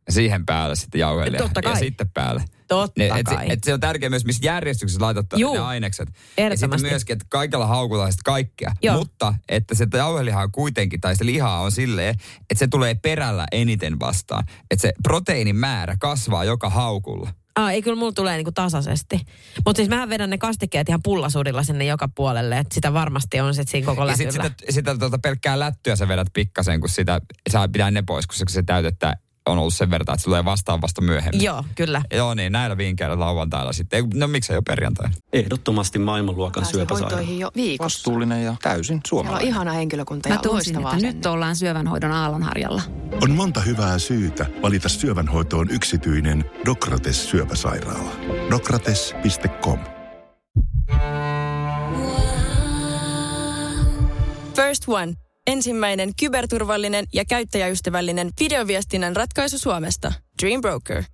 [0.07, 1.41] Ja siihen päälle sitten jauhelia.
[1.41, 1.73] Totta kai.
[1.73, 2.45] Ja sitten päälle.
[2.71, 3.47] Totta et, kai.
[3.47, 5.55] Se, et se on tärkeää myös, missä järjestyksessä laitat Juu.
[5.55, 6.09] ne ainekset.
[6.39, 8.73] Ja sitten myöskin, että kaikella haukutaan sitten kaikkea.
[8.83, 8.97] Joo.
[8.99, 13.47] Mutta että se jauheliha on kuitenkin, tai se liha on silleen, että se tulee perällä
[13.53, 14.45] eniten vastaan.
[14.71, 17.31] Että se proteiinin määrä kasvaa joka haukulla.
[17.57, 19.21] Aa, ei kyllä mulla tulee niinku tasaisesti.
[19.67, 23.55] Mutta siis mähän vedän ne kastikkeet ihan pullasudilla sinne joka puolelle, että sitä varmasti on
[23.55, 24.33] sit siinä koko Ja lätyllä.
[24.33, 28.27] sitten sitä, sitä tuota pelkkää lättyä sä vedät pikkasen, kun sitä saa pitää ne pois,
[28.27, 29.17] kun se, kun se täytettä
[29.51, 31.43] on ollut sen verran, että se tulee vastaan vasta myöhemmin.
[31.43, 32.03] Joo, kyllä.
[32.15, 34.05] Joo niin, näillä vinkkeillä lauantaina sitten.
[34.15, 35.15] No miksei jo perjantaina?
[35.33, 37.17] Ehdottomasti maailmanluokan syöpäsairaala.
[37.17, 37.85] hoitoihin jo viikossa.
[37.85, 39.49] Vastuullinen ja täysin Siellä on suomalainen.
[39.49, 42.83] ihana henkilökunta Mä ja tunsin, loistavaa että nyt ollaan syövänhoidon aallonharjalla.
[43.23, 48.11] On monta hyvää syytä valita syövänhoitoon yksityinen Dokrates syöpäsairaala.
[48.51, 49.79] Dokrates.com
[54.57, 55.30] First One.
[55.51, 60.13] Ensimmäinen kyberturvallinen ja käyttäjäystävällinen videoviestinnän ratkaisu Suomesta.
[60.43, 61.05] Dream Broker.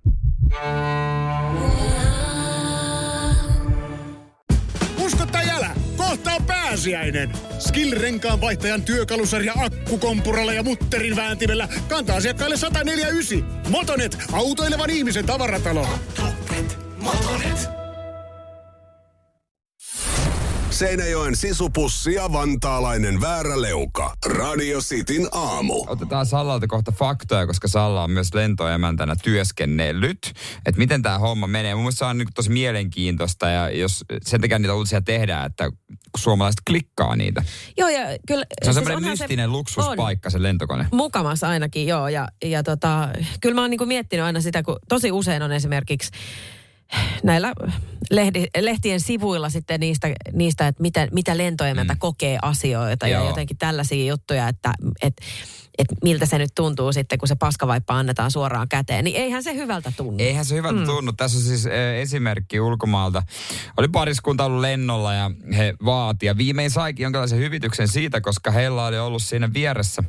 [5.05, 7.31] Usko tai älä, Kohta on pääsiäinen.
[7.59, 13.69] Skill-renkaan vaihtajan työkalusarja akkukompuralla ja mutterin vääntimellä kantaa asiakkaille 149.
[13.69, 15.87] Motonet, autoilevan ihmisen tavaratalo.
[16.97, 17.86] Motonet.
[20.77, 24.13] Seinäjoen sisupussi ja vantaalainen vääräleuka.
[24.25, 25.85] Radio Cityn aamu.
[25.87, 30.33] Otetaan Sallalta kohta faktoja, koska Salla on myös lentoemäntänä työskennellyt.
[30.65, 31.75] Että miten tämä homma menee.
[31.75, 35.71] Mun mielestä se on niin tosi mielenkiintoista ja jos sen takia niitä uutisia tehdään, että
[36.17, 37.43] suomalaiset klikkaa niitä.
[37.77, 38.45] Joo, ja kyllä...
[38.63, 40.87] Se on siis semmoinen onhan mystinen luksuspaikka se lentokone.
[40.91, 42.07] Mukamas ainakin, joo.
[42.07, 43.09] Ja, ja tota,
[43.41, 46.11] kyllä mä oon niinku miettinyt aina sitä, kun tosi usein on esimerkiksi
[47.23, 47.53] näillä
[48.09, 51.99] lehdi, lehtien sivuilla sitten niistä, niistä että mitä, mitä lentoemäntä mm.
[51.99, 53.23] kokee asioita Joo.
[53.23, 55.13] ja jotenkin tällaisia juttuja, että et,
[55.77, 59.03] et miltä se nyt tuntuu sitten, kun se paskavaippa annetaan suoraan käteen.
[59.03, 60.23] Niin eihän se hyvältä tunnu.
[60.23, 60.85] Eihän se hyvältä mm.
[60.85, 61.13] tunnu.
[61.13, 63.23] Tässä on siis eh, esimerkki ulkomaalta.
[63.77, 66.25] Oli pariskunta ollut lennolla ja he vaati.
[66.25, 70.03] Ja viimein saikin jonkinlaisen hyvityksen siitä, koska heillä oli ollut siinä vieressä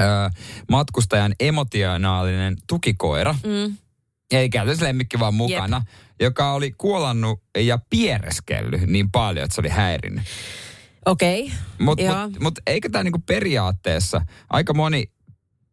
[0.00, 0.02] ö,
[0.70, 3.34] matkustajan emotionaalinen tukikoira.
[3.44, 3.76] Mm.
[4.34, 5.82] Ei käytössä lemmikki vaan mukana.
[6.20, 10.24] Joka oli kuolannut ja piereskellyt niin paljon, että se oli häirinnyt.
[11.06, 11.42] Okei.
[11.42, 11.56] Okay.
[11.78, 14.20] Mutta mut, mut eikö tämä niinku periaatteessa,
[14.50, 15.10] aika moni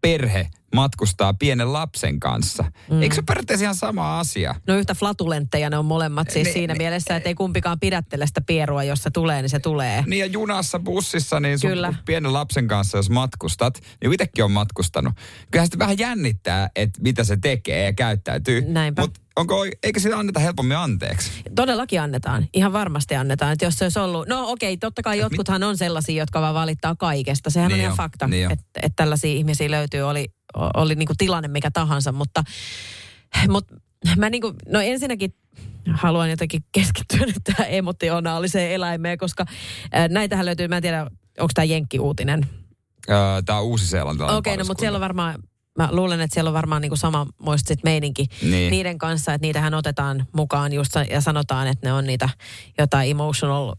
[0.02, 2.64] perhe matkustaa pienen lapsen kanssa.
[2.90, 3.02] Mm.
[3.02, 4.56] Eikö se periaatteessa ihan sama asia?
[4.68, 8.28] No yhtä flatulentteja ne on molemmat siis Ne- siinä ne- mielessä, että ei kumpikaan pidättele
[8.28, 10.04] sitä pierua, jos se tulee, niin se tulee.
[10.08, 11.94] Niin ja junassa, bussissa, niin sun Kyllä.
[12.06, 15.14] pienen lapsen kanssa, jos matkustat, niin itsekin on matkustanut.
[15.52, 18.62] Kyllähän sitä vähän jännittää, että mitä se tekee ja käyttäytyy.
[18.68, 19.02] Näinpä.
[19.02, 21.32] Mutta onko, eikö sitä anneta helpommin anteeksi?
[21.56, 22.48] Todellakin annetaan.
[22.54, 23.54] Ihan varmasti annetaan.
[23.54, 24.28] Että jos se olisi ollut...
[24.28, 27.50] No okei, totta kai jotkuthan on sellaisia, jotka vaan valittaa kaikesta.
[27.50, 30.02] Sehän Niin on ihan fakta, niin että et tällaisia ihmisiä löytyy.
[30.02, 30.26] Oli,
[30.74, 32.44] oli niinku tilanne mikä tahansa, mutta...
[33.50, 33.68] Mut
[34.18, 35.36] mä niinku, no ensinnäkin
[35.94, 39.46] haluan jotenkin keskittyä nyt tähän emotionaaliseen eläimeen, koska
[39.96, 41.02] äh, näitähän löytyy, mä en tiedä,
[41.40, 42.48] onko tämä Jenkki-uutinen.
[43.10, 45.36] Öö, Tämä on uusi-seelantilainen Okei, no mutta siellä on varmaan,
[45.78, 48.72] mä luulen, että siellä on varmaan sama muista sit meininki Niin.
[48.72, 52.30] niiden kanssa, että niitähän otetaan mukaan just ja sanotaan, että ne on niitä
[52.78, 53.76] jotain emotional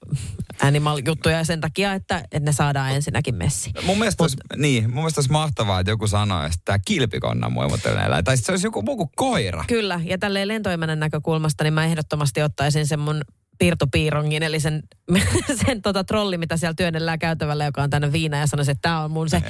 [0.63, 3.71] animal juttuja ja sen takia, että, että ne saadaan ensinnäkin messi.
[3.83, 8.01] Mun mielestä, olisi, niin, mun mielestä olisi mahtavaa, että joku sanoisi, että tämä kilpikonna on
[8.07, 8.25] eläin.
[8.25, 9.65] Tai se olisi joku muu kuin koira.
[9.69, 13.23] Kyllä, ja tälleen lentoimännän näkökulmasta, niin mä ehdottomasti ottaisin sen mun
[13.59, 14.83] piirtopiirongin, eli sen,
[15.67, 19.05] sen tota trolli, mitä siellä työnnellään käytävällä, joka on tänne viina ja sanoisi, että tämä
[19.05, 19.43] on mun se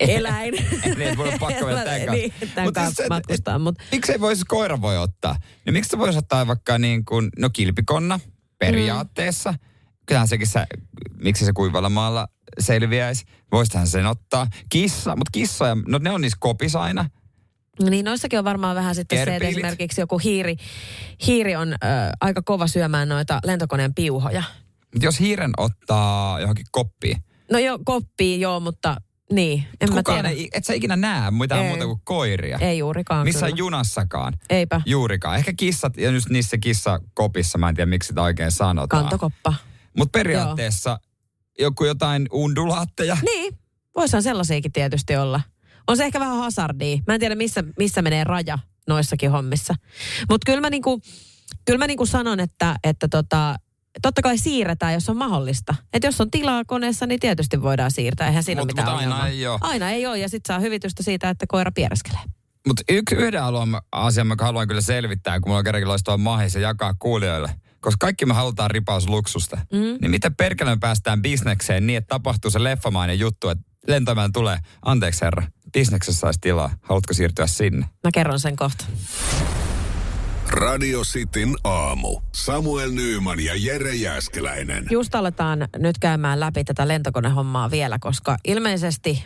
[0.00, 0.54] eläin.
[0.98, 2.12] niin, mun on pakko mennä tämän kanssa.
[2.12, 3.58] niin, tämän Mut kanssa siis se- matkustaa.
[3.58, 5.36] Mutta Miksei voisi koira voi ottaa?
[5.66, 8.20] No miksi se voisi ottaa vaikka niin kuin, no kilpikonna
[8.58, 9.52] periaatteessa.
[9.52, 9.58] Mm.
[10.06, 10.66] Kyllähän sekin se,
[11.22, 12.28] miksi se kuivalla maalla
[12.58, 13.24] selviäisi.
[13.52, 14.46] Voisihan sen ottaa.
[14.68, 17.10] Kissa, mutta kissoja, no ne on niissä kopissa aina.
[17.90, 20.56] Niin noissakin on varmaan vähän sitten se, että esimerkiksi joku hiiri,
[21.26, 21.76] hiiri on ö,
[22.20, 24.42] aika kova syömään noita lentokoneen piuhoja.
[24.94, 27.16] Mutta jos hiiren ottaa johonkin koppiin,
[27.52, 28.96] No joo, koppii joo, mutta
[29.32, 30.28] niin, en mä kukaan tiedä.
[30.28, 31.68] ei, et sä ikinä näe mitään Ei.
[31.68, 32.58] muuta kuin koiria.
[32.58, 33.58] Ei juurikaan Missään kyllä.
[33.58, 34.34] junassakaan.
[34.50, 34.80] Eipä.
[34.86, 35.36] Juurikaan.
[35.36, 39.02] Ehkä kissat, ja just niissä kissakopissa, mä en tiedä miksi sitä oikein sanotaan.
[39.02, 39.54] Kantokoppa.
[39.96, 41.00] Mutta periaatteessa
[41.58, 43.16] joku jotain undulaatteja.
[43.22, 43.58] Niin,
[43.96, 45.40] voisihan sellaisiakin tietysti olla.
[45.86, 46.98] On se ehkä vähän hazardia.
[47.06, 48.58] Mä en tiedä, missä, missä menee raja
[48.88, 49.74] noissakin hommissa.
[50.28, 51.00] Mutta kyllä mä, niinku,
[51.64, 53.56] kyllä mä niinku sanon, että, että tota,
[54.02, 55.74] totta kai siirretään, jos on mahdollista.
[55.92, 58.28] Että jos on tilaa koneessa, niin tietysti voidaan siirtää.
[58.28, 59.28] Eihän siinä Mut- ole mitään mut aina ongelmaa.
[59.28, 59.58] ei oo.
[59.60, 62.20] Aina ei ole, ja sitten saa hyvitystä siitä, että koira piereskelee.
[62.66, 66.54] Mutta yksi yhden alueen asian, mä haluan kyllä selvittää, kun mulla on kerrankin loistava mahis
[66.54, 67.50] ja jakaa kuulijoille.
[67.80, 69.56] Koska kaikki me halutaan ripaus luksusta.
[69.72, 69.78] Mm.
[70.00, 74.58] Niin miten perkele me päästään bisnekseen niin, että tapahtuu se leffamainen juttu, että lentoimään tulee,
[74.82, 76.70] anteeksi herra, bisneksessä saisi tilaa.
[76.82, 77.86] Haluatko siirtyä sinne?
[78.04, 78.84] Mä kerron sen kohta.
[80.48, 82.20] Radio Cityn aamu.
[82.34, 84.86] Samuel Nyyman ja Jere Jäskeläinen.
[84.90, 89.24] Just aletaan nyt käymään läpi tätä lentokonehommaa vielä, koska ilmeisesti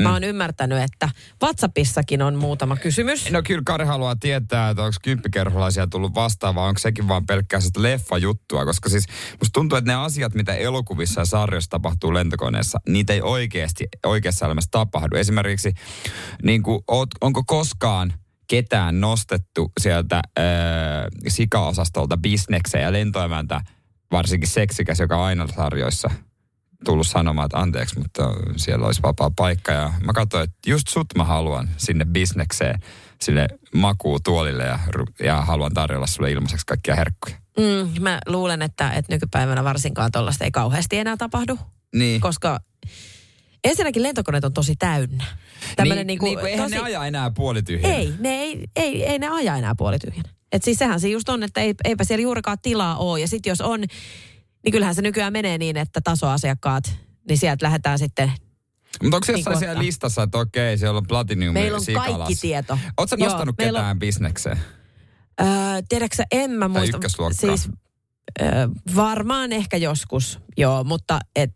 [0.00, 0.02] Mm.
[0.02, 1.08] mä oon ymmärtänyt, että
[1.42, 3.30] WhatsAppissakin on muutama kysymys.
[3.30, 7.60] No kyllä Kari haluaa tietää, että onko kymppikerholaisia tullut vastaan vai onko sekin vaan pelkkää
[7.60, 8.64] sitä leffajuttua.
[8.64, 13.22] Koska siis musta tuntuu, että ne asiat, mitä elokuvissa ja sarjoissa tapahtuu lentokoneessa, niitä ei
[13.22, 15.16] oikeasti oikeassa elämässä tapahdu.
[15.16, 15.72] Esimerkiksi
[16.42, 16.80] niin kuin,
[17.20, 18.12] onko koskaan
[18.48, 20.44] ketään nostettu sieltä äh,
[21.28, 23.60] sikaosastolta bisnekseen ja lentoemäntä,
[24.12, 26.10] varsinkin seksikäs, joka on aina sarjoissa
[26.84, 28.22] tullut sanomaan, että anteeksi, mutta
[28.56, 29.72] siellä olisi vapaa paikka.
[29.72, 32.80] Ja mä katsoin, että just sut mä haluan sinne bisnekseen,
[33.20, 34.78] sille makuutuolille ja,
[35.24, 37.36] ja haluan tarjolla sulle ilmaiseksi kaikkia herkkuja.
[37.58, 41.58] Mm, mä luulen, että, että nykypäivänä varsinkaan tuollaista ei kauheasti enää tapahdu,
[41.94, 42.20] Niin.
[42.20, 42.60] koska
[43.64, 45.24] ensinnäkin lentokoneet on tosi täynnä.
[45.76, 47.94] Tämmönen niin, niinku, niin kuin, eihän tosi, ne aja enää puolityhjänä.
[47.94, 50.28] Ei, ne ei, ei, ei ne aja enää puolityhjänä.
[50.52, 53.20] Et siis sehän se just on, että ei, eipä siellä juurikaan tilaa ole.
[53.20, 53.80] Ja sitten jos on,
[54.64, 56.84] Niin kyllähän se nykyään menee niin, että tasoasiakkaat,
[57.28, 58.32] niin sieltä lähdetään sitten
[59.02, 59.84] Mutta onko Niin jossain siellä kohta.
[59.86, 62.08] listassa, että okei, siellä on platinum Meillä on sikalas.
[62.16, 62.78] kaikki tieto.
[62.96, 64.58] Oletko Joo, nostanut on- ketään bisnekseen?
[65.40, 65.46] Öö,
[65.88, 66.98] tiedätkö en mä muista.
[67.32, 67.68] Siis
[68.42, 68.48] öö,
[68.96, 71.50] varmaan ehkä joskus, joo, mutta et,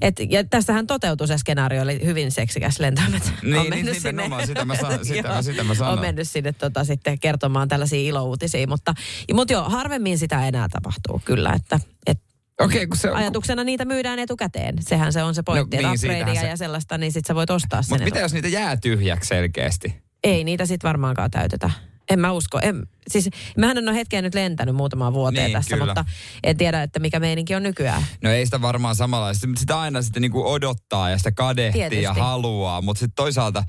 [0.00, 3.32] et, ja tässähän toteutui se skenaario, eli hyvin seksikäs lentämät.
[3.42, 5.92] Niin, on niin, mennyt nimenomaan, sitä mä sa- sitä Joo, sitä mä sanon.
[5.92, 8.94] On mennyt sinne tota, sitten kertomaan tällaisia ilouutisia, mutta,
[9.34, 12.18] mutta joo, harvemmin sitä enää tapahtuu kyllä, että et,
[12.60, 13.16] Okei, kun se on...
[13.16, 14.74] ajatuksena niitä myydään etukäteen.
[14.80, 15.98] Sehän se on se pointti, No no, niin,
[16.40, 17.90] se- ja sellaista, niin sit sä voit ostaa sen.
[17.90, 20.02] Mutta mitä jos niitä jää tyhjäksi selkeästi?
[20.24, 21.70] ei niitä sitten varmaankaan täytetä.
[22.12, 22.58] En mä usko.
[22.62, 25.86] En, siis mähän en ole hetkeä nyt lentänyt muutamaan vuoteen Niin, tässä, kyllä.
[25.86, 26.04] mutta
[26.44, 28.02] en tiedä, että mikä meininki on nykyään.
[28.22, 29.48] No ei sitä varmaan samanlaista.
[29.56, 32.02] Sitä aina sitten niinku odottaa ja sitä kadehtii Tietysti.
[32.04, 32.82] ja haluaa.
[32.82, 33.64] Mutta sitten toisaalta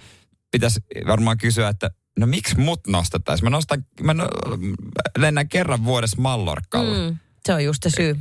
[0.51, 3.45] pitäisi varmaan kysyä, että no miksi mut nostettaisiin?
[3.45, 4.27] Mä, nostan, mä no,
[5.17, 7.09] lennän kerran vuodessa Mallorkalla.
[7.11, 8.13] Mm, se on just se syy.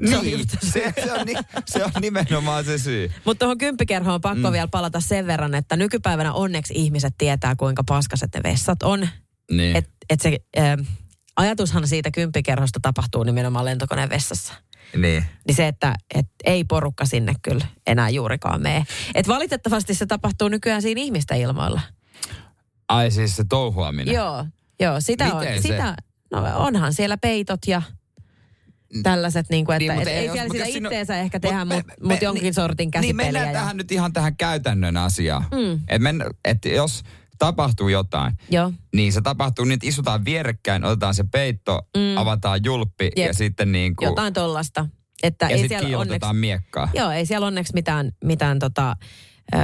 [0.00, 1.26] niin, Se on just se se, se, on,
[1.66, 3.10] se on nimenomaan se syy.
[3.24, 4.52] Mutta tuohon kymppikerhoon on pakko mm.
[4.52, 9.08] vielä palata sen verran, että nykypäivänä onneksi ihmiset tietää, kuinka paskaset ne vessat on.
[9.50, 9.76] Niin.
[9.76, 10.78] Et, et se ä,
[11.36, 14.54] ajatushan siitä kymppikerhosta tapahtuu nimenomaan lentokoneen vessassa.
[14.96, 15.24] niin.
[15.46, 18.84] Niin se, että et ei porukka sinne kyllä enää juurikaan mene.
[19.14, 21.80] Et valitettavasti se tapahtuu nykyään siinä ihmisten ilmoilla.
[22.88, 24.14] Ai siis se touhuaminen.
[24.14, 24.46] Joo,
[24.80, 25.44] joo sitä Miten on.
[25.44, 25.62] se?
[25.62, 25.94] Sitä,
[26.32, 27.82] no onhan siellä peitot ja
[29.02, 31.36] tällaiset, niin kuin, että Niin, niin, et ei ei, siellä sitä siinä on- itteensä ehkä
[31.36, 33.24] Mut tehdä, mutta me- mut jonkin niin- sortin Niin käsipeliä.
[33.24, 35.42] mennään ja, tähän nyt ihan tähän käytännön asiaan.
[35.52, 35.80] Mm.
[35.88, 37.02] Et men, et jos
[37.40, 42.16] tapahtuu jotain, Joo, niin se tapahtuu niin, että istutaan vierekkäin, otetaan se peitto, Mm.
[42.16, 43.32] avataan julppi ja Jep.
[43.36, 44.86] sitten niin kuin, jotain tollasta.
[45.22, 46.88] Että ja ei sitten siellä kiilotetaan onneksi, miekkaa.
[46.94, 48.96] joo, ei siellä onneksi mitään, mitään tota,
[49.54, 49.58] ö,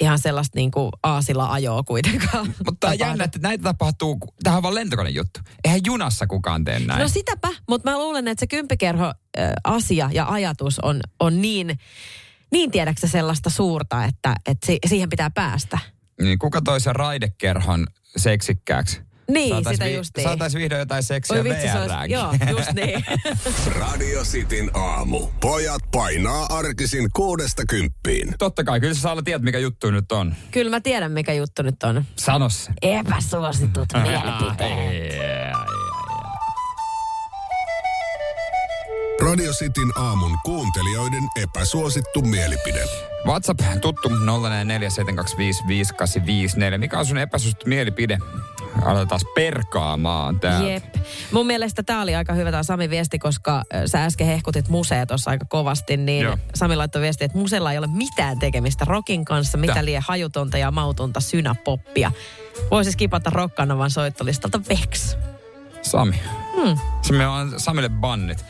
[0.00, 2.46] ihan sellaista niin kuin aasilla ajoa kuitenkaan.
[2.66, 5.40] Mutta tämä on jännä, että näitä tapahtuu, tämähän on vaan lentokone juttu.
[5.64, 7.00] Eihän junassa kukaan tee näin.
[7.00, 9.12] No sitäpä, mutta mä luulen, että se kymppikerho ö,
[9.64, 11.78] asia ja ajatus on, on niin,
[12.52, 15.78] niin tiedäksä sellaista suurta, että, että si, siihen pitää päästä.
[16.22, 19.00] Niin kuka toi sen raidekerhon seksikkääksi?
[19.30, 20.24] Niin, Saatais sitä vi- justiin.
[20.24, 23.04] Saatais vihdoin jotain seksiä Oi vitsi, se olisi, joo, just niin.
[23.80, 25.26] Radio Cityn aamu.
[25.40, 28.34] Pojat painaa arkisin kuudesta kymppiin.
[28.38, 30.34] Totta kai, kyllä sä Saala tiedät, mikä juttu nyt on.
[30.50, 32.04] Kyllä mä tiedän, mikä juttu nyt on.
[32.16, 32.70] Sano se.
[32.82, 35.18] Epäsuositut mielipiteet.
[39.22, 42.84] Radio Cityn aamun kuuntelijoiden epäsuosittu mielipide.
[43.26, 44.12] WhatsApp tuttu 0447255854.
[46.78, 48.18] Mikä on sun epäsuosittu mielipide?
[48.84, 50.68] Aletaan perkaamaan täällä.
[50.68, 50.84] Jep.
[51.32, 55.30] Mun mielestä tämä oli aika hyvä tämä Sami viesti, koska sä äsken hehkutit musea tuossa
[55.30, 56.38] aika kovasti, niin Joo.
[56.54, 59.84] Sami laittoi viesti, että musella ei ole mitään tekemistä rockin kanssa, mitä Tää.
[59.84, 62.12] lie hajutonta ja mautonta synäpoppia.
[62.70, 65.16] Voisi skipata rockkanavan soittolistalta Vex.
[65.82, 66.20] Sami.
[66.66, 66.78] Hmm.
[67.02, 68.44] Se me on Samille bannit.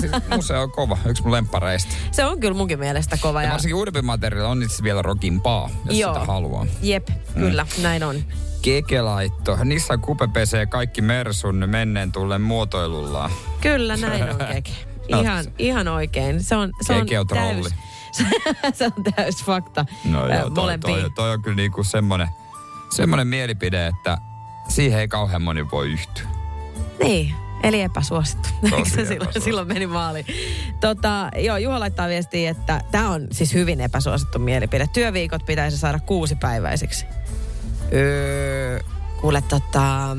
[0.00, 1.94] Siis museo on kova, yksi mun lemppareista.
[2.12, 3.42] Se on kyllä munkin mielestä kova.
[3.42, 6.14] Ja Ja, varsinkin uudempi materiaali on itse vielä rockimpaa, jos Joo.
[6.14, 6.66] sitä haluaa.
[6.82, 8.16] jep, kyllä, näin on.
[8.62, 9.58] Keke laitto.
[9.64, 13.30] Nissan Coupe pesee kaikki Mersun menneen tulleen muotoilullaan.
[13.60, 14.70] Kyllä, näin on Keke.
[15.08, 16.42] Ihan, ihan oikein.
[16.42, 17.68] Se on, se on Keke on trolli.
[17.70, 17.74] täys,
[18.78, 22.28] se on täys fakta No joo, toi, toi, toi on kyllä niinku semmonen,
[22.90, 24.18] semmonen mielipide, että
[24.68, 26.24] siihen ei kauhean moni voi yhtyä.
[27.02, 28.48] Niin, eli epäsuosittu.
[28.76, 30.26] Eikö se silloin, silloin meni maaliin?
[30.80, 34.86] Tota, joo, Juha laittaa viestiä, että tämä on siis hyvin epäsuosittu mielipide.
[34.92, 37.06] Työviikot pitäisi saada kuusipäiväisiksi.
[37.92, 38.80] Öö,
[39.20, 40.16] kuule, tota,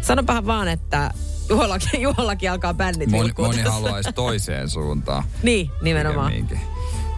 [0.00, 1.10] sanopahan vaan, että
[1.48, 5.24] Juhollakin, Juhollakin alkaa bännit Moni, moni haluaisi toiseen suuntaan.
[5.42, 6.32] Niin, nimenomaan.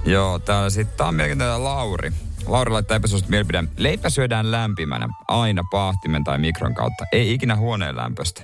[0.05, 2.13] Joo, täällä sitten tää on mielenkiintoinen Lauri.
[2.47, 3.65] Lauri laittaa epäsuosittu mielipide.
[3.77, 8.43] Leipä syödään lämpimänä, aina paahtimen tai mikron kautta, ei ikinä huoneen lämpöstä.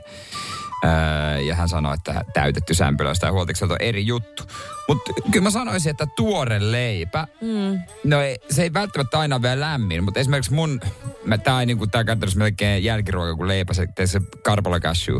[0.84, 4.42] Öö, ja hän sanoi, että täytetty sämpylöistä ja huoltikselta on eri juttu.
[4.88, 7.78] Mutta kyllä mä sanoisin, että tuore leipä, Mm.
[8.04, 10.80] no ei, se ei välttämättä aina ole vielä lämmin, mutta esimerkiksi mun,
[11.24, 15.16] mä, tää on niinku, tää käytännössä melkein jälkiruoka kuin leipä, se, se karpalo cashew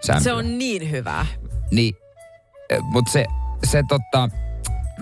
[0.00, 0.20] sämpylä.
[0.24, 1.26] Se on niin hyvää.
[1.70, 1.94] Niin,
[2.82, 3.24] mutta se,
[3.64, 4.28] se totta,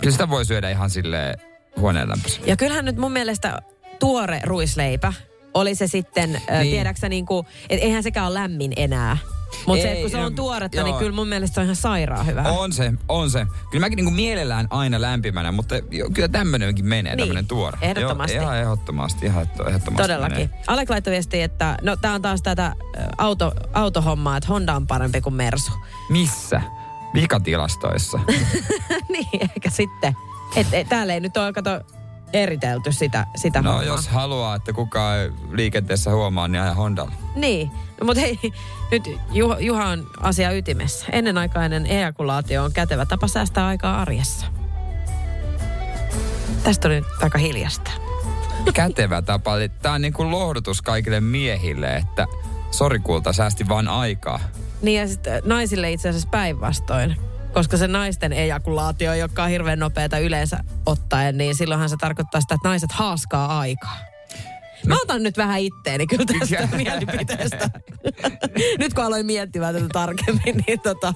[0.00, 1.34] kyllä sitä voi syödä ihan silleen
[1.76, 2.40] huoneen lämpössä.
[2.46, 3.58] Ja kyllähän nyt mun mielestä
[4.00, 5.12] tuore ruisleipä,
[5.54, 6.42] oli se sitten, niin.
[6.50, 6.70] Niin.
[6.70, 9.18] tiedäksä niin kuin, että eihän sekään ole lämmin enää.
[9.66, 10.86] Mutta se, kun se on tuoretta, joo.
[10.86, 12.42] niin kyllä mun mielestä se on ihan sairaan hyvä.
[12.42, 13.46] On se, on se.
[13.70, 17.78] Kyllä mäkin niinku mielellään aina lämpimänä, mutta jo, kyllä tämmöinenkin menee, Niin, tämmöinen tuore.
[17.80, 18.36] ehdottomasti.
[18.36, 20.50] Joo, ihan ehdottomasti, ihan ehdottomasti Todellakin.
[20.50, 20.62] Menee.
[20.66, 22.74] Alek laittoi viestiä, että no tää on taas tätä
[23.18, 25.72] auto, autohommaa, että Honda on parempi kuin Mersu.
[26.08, 26.62] Missä?
[27.14, 28.20] Vikatilastoissa.
[29.12, 30.16] niin, ehkä sitten.
[30.56, 31.70] Et, et, täällä ei nyt ole, kato,
[32.32, 33.84] eritelty sitä, sitä No hommaa.
[33.86, 37.12] jos haluaa, että kukaan ei liikenteessä huomaa, niin ajaa Hondalla.
[37.36, 37.70] Niin,
[38.00, 38.38] no, mutta hei,
[38.90, 39.02] nyt
[39.32, 41.06] Juha, Juha on asia ytimessä.
[41.12, 44.46] Ennenaikainen ejakulaatio on kätevä tapa säästää aikaa arjessa.
[46.64, 47.90] Tästä oli nyt aika hiljasta.
[48.74, 49.52] Kätevä tapa.
[49.82, 52.26] Tää on niin kuin lohdutus kaikille miehille, että
[52.70, 54.40] sori kulta, säästi vain aikaa.
[54.82, 57.16] Niin ja sitten naisille itse asiassa päinvastoin.
[57.52, 62.54] Koska se naisten ejakulaatio, joka on hirveän nopeata yleensä ottaen, niin silloinhan se tarkoittaa sitä,
[62.54, 63.96] että naiset haaskaa aikaa.
[64.86, 67.70] Mä otan nyt vähän itteeni kyllä tästä mielipiteestä.
[68.78, 71.14] nyt kun aloin miettimään tätä tarkemmin, niin tota,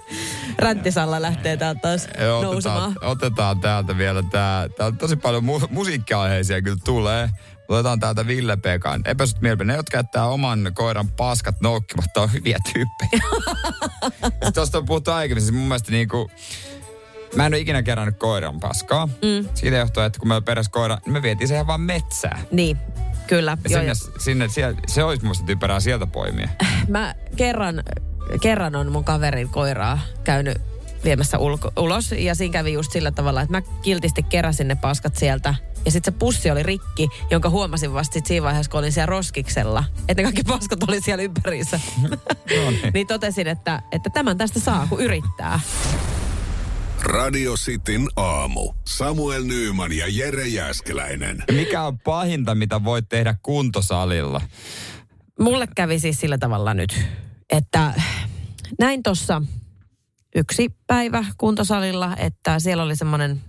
[0.58, 2.82] ränttisalla lähtee täältä taas Joo, nousemaan.
[2.90, 4.68] otetaan, otetaan täältä vielä tää.
[4.68, 7.30] Tää on tosi paljon mu- musiikkiaiheisia kyllä tulee.
[7.68, 9.02] Otetaan täältä Ville Pekan.
[9.04, 9.72] Epäsyt mielipide.
[9.72, 13.22] Ne, jotka jättää oman koiran paskat noukkimatta, on hyviä tyyppejä.
[14.24, 15.42] Sitten Tuosta on puhuttu aikaisemmin.
[15.42, 16.30] Siis mun mielestä niinku,
[17.36, 19.06] Mä en ole ikinä kerännyt koiran paskaa.
[19.06, 19.48] Mm.
[19.54, 22.40] Siitä johtuu, että kun meillä peräs koira, niin me vietiin se ihan vaan metsään.
[22.50, 22.76] Niin,
[23.26, 23.58] kyllä.
[23.68, 26.48] Ja sinne, sinne, siellä, se olisi musta typerää sieltä poimia.
[26.88, 27.82] Mä kerran,
[28.40, 30.58] kerran on mun kaverin koiraa käynyt
[31.04, 32.12] viemässä ulko, ulos.
[32.12, 35.54] Ja siinä kävi just sillä tavalla, että mä kiltisti keräsin ne paskat sieltä.
[35.84, 39.06] Ja sitten se pussi oli rikki, jonka huomasin vasta sit siinä vaiheessa, kun olin siellä
[39.06, 39.84] roskiksella.
[40.08, 41.80] Että ne kaikki paskat oli siellä ympäriinsä.
[42.02, 42.80] No niin.
[42.94, 45.60] niin totesin, että, että tämän tästä saa, kun yrittää.
[47.02, 48.72] Radio Cityn aamu.
[48.84, 51.44] Samuel Nyyman ja Jere Jäskeläinen.
[51.52, 54.40] Mikä on pahinta, mitä voit tehdä kuntosalilla?
[55.40, 57.00] Mulle kävi siis sillä tavalla nyt,
[57.50, 57.94] että
[58.78, 59.42] näin tuossa
[60.34, 63.42] yksi päivä kuntosalilla, että siellä oli semmoinen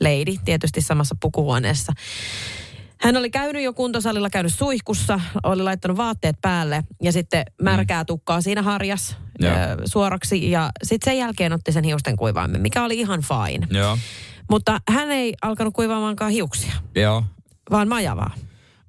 [0.00, 1.92] lady tietysti samassa pukuhuoneessa.
[3.00, 8.40] Hän oli käynyt jo kuntosalilla, käynyt suihkussa, oli laittanut vaatteet päälle ja sitten märkää tukkaa
[8.40, 9.52] siinä harjas Joo.
[9.52, 10.50] ö, suoraksi.
[10.50, 13.66] Ja sitten sen jälkeen otti sen hiusten kuivaimen, mikä oli ihan fine.
[13.70, 13.98] Joo.
[14.50, 17.24] Mutta hän ei alkanut kuivaamaankaan hiuksia, Joo.
[17.70, 18.34] vaan majavaa.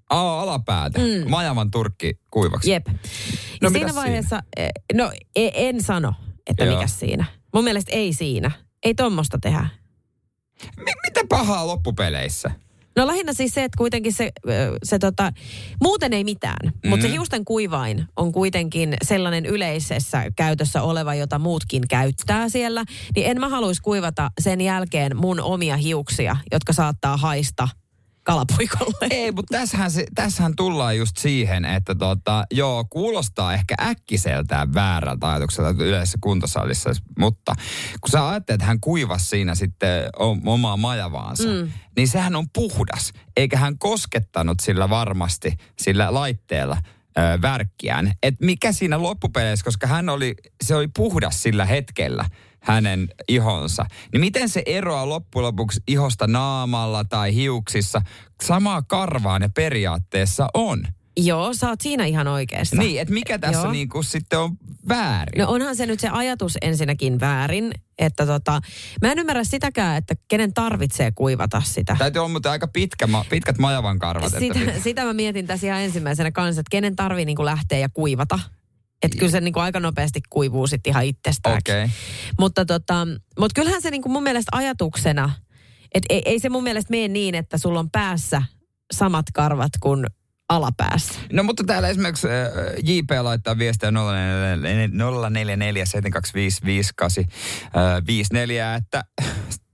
[0.09, 0.99] Aa, alapäätä.
[0.99, 1.29] Mm.
[1.29, 2.71] Majavan turkki kuivaksi.
[2.71, 2.87] Jep.
[2.87, 6.13] No mitäs siinä vaiheessa, eh, no e- en sano,
[6.47, 7.25] että mikä siinä.
[7.53, 8.51] Mun mielestä ei siinä.
[8.83, 9.65] Ei tommosta tehdä.
[10.77, 12.51] Mi- mitä pahaa loppupeleissä?
[12.95, 14.31] No lähinnä siis se, että kuitenkin se,
[14.83, 15.33] se tota,
[15.81, 16.89] muuten ei mitään, mm.
[16.89, 22.83] mutta se hiusten kuivain on kuitenkin sellainen yleisessä käytössä oleva, jota muutkin käyttää siellä.
[23.15, 27.67] Niin en mä haluaisi kuivata sen jälkeen mun omia hiuksia, jotka saattaa haista
[28.23, 29.07] kalapuikolle.
[29.09, 35.29] Ei, mutta tässähän, se, tässähän tullaan just siihen, että tota, joo, kuulostaa ehkä äkkiseltään väärältä
[35.29, 37.55] ajatukselta yleisessä kuntosalissa, mutta
[38.01, 40.03] kun sä ajattelet, että hän kuivasi siinä sitten
[40.45, 41.71] omaa majavaansa, mm.
[41.95, 46.77] niin sehän on puhdas, eikä hän koskettanut sillä varmasti, sillä laitteella
[47.17, 48.11] ö, värkkiään.
[48.23, 52.25] Et mikä siinä loppupeleissä, koska hän oli, se oli puhdas sillä hetkellä,
[52.61, 53.85] hänen ihonsa.
[54.11, 58.01] Niin miten se eroaa loppujen lopuksi ihosta naamalla tai hiuksissa?
[58.43, 60.83] Samaa karvaa ne periaatteessa on.
[61.17, 62.75] Joo, sä oot siinä ihan oikeassa.
[62.75, 63.71] Niin, että mikä tässä Joo.
[63.71, 64.57] niinku sitten on
[64.87, 65.41] väärin?
[65.41, 68.61] No onhan se nyt se ajatus ensinnäkin väärin, että tota,
[69.01, 71.95] mä en ymmärrä sitäkään, että kenen tarvitsee kuivata sitä.
[71.99, 74.33] Täytyy olla muuten aika pitkä, pitkät majavan karvat.
[74.39, 77.89] Sitä, että sitä mä mietin tässä ihan ensimmäisenä kanssa, että kenen tarvii niinku lähteä ja
[77.89, 78.39] kuivata.
[79.03, 81.57] Että kyllä se niinku aika nopeasti kuivuu sitten ihan itsestään.
[81.57, 81.89] Okay.
[82.39, 83.07] Mutta tota,
[83.39, 85.31] mut kyllähän se niinku mun mielestä ajatuksena,
[85.93, 88.41] että ei, ei se mun mielestä mene niin, että sulla on päässä
[88.93, 90.05] samat karvat kuin
[90.49, 91.19] alapäässä.
[91.31, 92.33] No mutta täällä esimerkiksi äh,
[92.83, 96.61] JP laittaa viestiä 044 725
[98.07, 99.03] 54, että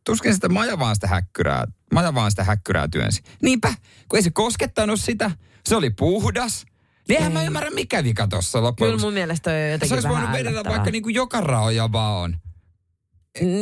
[0.06, 3.22] tuskin sitä majavaan sitä häkkyrää, majavaan sitä häkkyrää työnsi.
[3.42, 3.74] Niinpä,
[4.10, 5.32] kun ei se koskettanut sitä,
[5.66, 6.66] se oli puhdas.
[7.08, 9.94] Niin eihän mä ymmärrä mikä vika tuossa loppujen Kyllä mun mielestä on jo jotenkin Se
[9.94, 12.38] olisi voinut vedellä vaikka niinku joka raoja vaan on.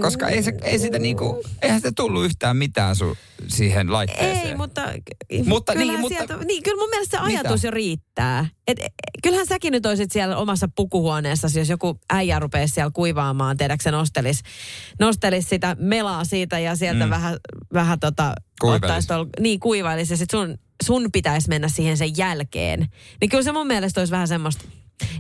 [0.02, 3.18] Koska ei, se, ei sitä niinku, eihän sitä tullut yhtään mitään su,
[3.48, 4.48] siihen laitteeseen.
[4.48, 4.82] Ei, mutta,
[5.46, 7.40] Mutta niin, mutta- sieltä, niin, kyllä mun mielestä se Mitä?
[7.40, 8.46] ajatus jo riittää.
[8.68, 8.88] Et, e,
[9.24, 14.42] kyllähän säkin nyt olisit siellä omassa pukuhuoneessa, jos joku äijä rupeaisi siellä kuivaamaan, tiedätkö nostelis,
[15.00, 17.10] nostelis sitä melaa siitä ja sieltä Mm.
[17.10, 17.38] vähän,
[17.74, 18.86] vähän tota, Kuivailisi.
[18.86, 22.88] ottaisi tol, niin kuivailisi ja sit sun, sun pitäisi mennä siihen sen jälkeen.
[23.22, 24.66] Niin kyllä se mun mielestä olisi vähän semmoista,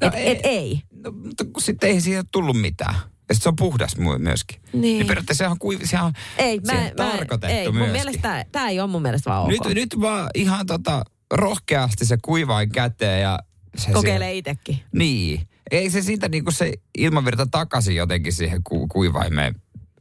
[0.01, 0.31] No että ei.
[0.31, 0.81] et ei.
[1.03, 2.95] No, mutta sitten ei siihen tullut mitään.
[3.29, 4.61] Ja se on puhdas myöskin.
[4.73, 4.81] Niin.
[4.81, 7.91] niin periaatteessa sehän on, kuivi, sehän on Ei, mä, mä, tarkoitettu ei, mun myöskin.
[7.91, 9.49] mielestä tämä ei ole mun mielestä vaan ok.
[9.49, 11.03] nyt, nyt vaan ihan tota,
[11.33, 13.39] rohkeasti se kuivain käteen ja
[13.77, 14.79] se Kokeilee siihen- itsekin.
[14.91, 15.41] Niin.
[15.71, 19.55] Ei se siitä niinku se ilmavirta takaisin jotenkin siihen ku, kuivaimeen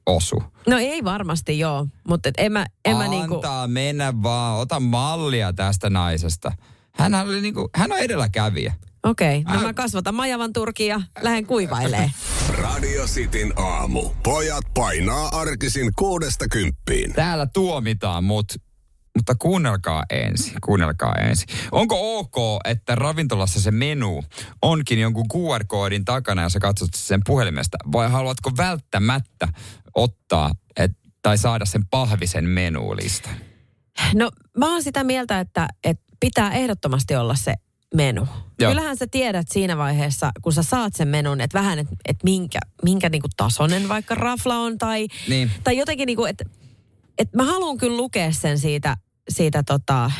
[0.07, 0.43] osu.
[0.67, 3.35] No ei varmasti joo, mutta et en mä, en mä niinku...
[3.35, 6.53] Antaa mennä vaan, ota mallia tästä naisesta.
[6.93, 8.75] Hän oli niinku, hän on edelläkävijä.
[9.05, 9.57] Okei, okay.
[9.57, 12.11] no mä kasvatan majavan turkin ja lähden kuivailee.
[12.49, 14.11] Radio Cityn aamu.
[14.23, 17.13] Pojat painaa arkisin kuudesta kymppiin.
[17.13, 18.47] Täällä tuomitaan mut
[19.17, 21.49] mutta kuunnelkaa ensin, kuunnelkaa ensin.
[21.73, 24.25] Onko ok, että ravintolassa se menu
[24.63, 29.49] onkin jonkun QR-koodin takana ja sä katsot sen puhelimesta, vai haluatko välttämättä
[29.95, 30.93] ottaa et,
[31.23, 33.31] tai saada sen pahvisen menulista?
[34.15, 37.55] No mä oon sitä mieltä, että, että pitää ehdottomasti olla se
[37.95, 38.29] menu.
[38.61, 38.71] Joo.
[38.71, 42.59] Kyllähän sä tiedät siinä vaiheessa, kun sä saat sen menun, että vähän, että et minkä,
[42.83, 45.51] minkä niinku tasonen vaikka rafla on tai, niin.
[45.65, 46.45] tai jotenkin niinku, että
[47.19, 48.97] et mä haluan kyllä lukea sen siitä,
[49.29, 50.11] siitä tota,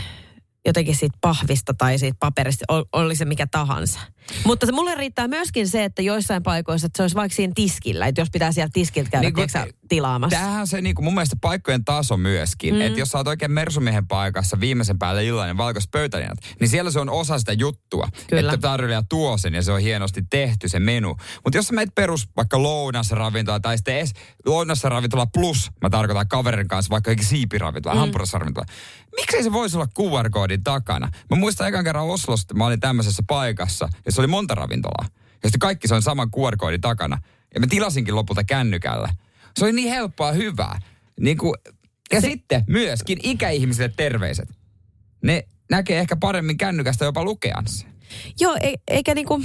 [0.65, 4.01] jotenkin siitä pahvista tai siitä paperista, oli se mikä tahansa.
[4.45, 8.07] Mutta se mulle riittää myöskin se, että joissain paikoissa, että se olisi vaikka siinä tiskillä,
[8.07, 10.39] että jos pitää sieltä tiskiltä käydä niin kun, tilaamassa.
[10.39, 12.81] Tämähän se niin kuin mun mielestä paikkojen taso myöskin, mm.
[12.81, 17.01] että jos sä oot oikein mersumiehen paikassa viimeisen päälle illainen valkoiset pöytälinjat, niin siellä se
[17.01, 18.53] on osa sitä juttua, Kyllä.
[18.53, 21.17] että tarjoilija tuo sen ja se on hienosti tehty se menu.
[21.45, 24.13] Mutta jos sä meet perus vaikka lounasravintola tai sitten edes
[24.47, 28.01] lounasravintola plus, mä tarkoitan kaverin kanssa vaikka siipiravintola, mm.
[28.01, 28.67] hampurasravintola,
[29.21, 31.11] miksei se voisi olla QR-koodin takana?
[31.31, 35.09] Mä muistan ekan kerran Oslosta, mä olin tämmöisessä paikassa, se oli monta ravintolaa.
[35.43, 37.19] Ja sitten kaikki se on saman QR-koodin takana.
[37.55, 39.09] Ja mä tilasinkin lopulta kännykällä.
[39.59, 40.81] Se oli niin helppoa hyvää.
[41.21, 41.55] Niin kuin,
[42.13, 42.27] ja se...
[42.27, 44.49] sitten myöskin ikäihmisille terveiset.
[45.23, 47.87] Ne näkee ehkä paremmin kännykästä jopa lukeansa.
[48.41, 49.43] Joo, e- eikä niinku,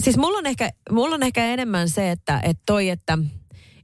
[0.00, 3.18] siis mulla on ehkä, mulla on ehkä enemmän se, että, että toi, että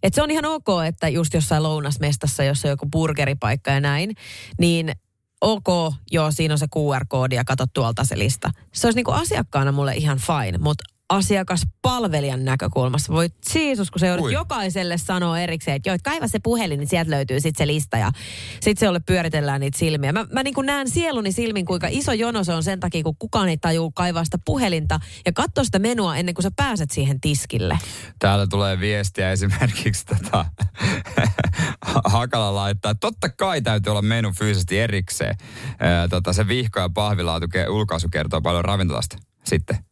[0.03, 4.15] että se on ihan ok, että just jossain lounasmestassa, jossa on joku burgeripaikka ja näin,
[4.59, 4.93] niin
[5.41, 8.51] ok, joo, siinä on se QR-koodi ja kato tuolta se lista.
[8.73, 13.13] Se olisi niinku asiakkaana mulle ihan fine, mutta asiakaspalvelijan näkökulmasta.
[13.13, 14.33] Voit siisus, kun se joudut Ui.
[14.33, 17.97] jokaiselle sanoa erikseen, että joo, että kaiva se puhelin, niin sieltä löytyy sitten se lista
[17.97, 18.11] ja
[18.53, 20.13] sitten se ole pyöritellään niitä silmiä.
[20.13, 23.17] Mä, mä niin kuin näen sieluni silmin, kuinka iso jono se on sen takia, kun
[23.19, 27.21] kukaan ei tajuu kaivaa sitä puhelinta ja katsoa sitä menua ennen kuin sä pääset siihen
[27.21, 27.79] tiskille.
[28.19, 30.45] Täällä tulee viestiä esimerkiksi tota,
[32.05, 35.37] Hakala laittaa, että totta kai täytyy olla menu fyysisesti erikseen.
[36.11, 39.88] Tota, se vihko ja pahvilaatu ulkaisu kertoo paljon ravintolasta sitten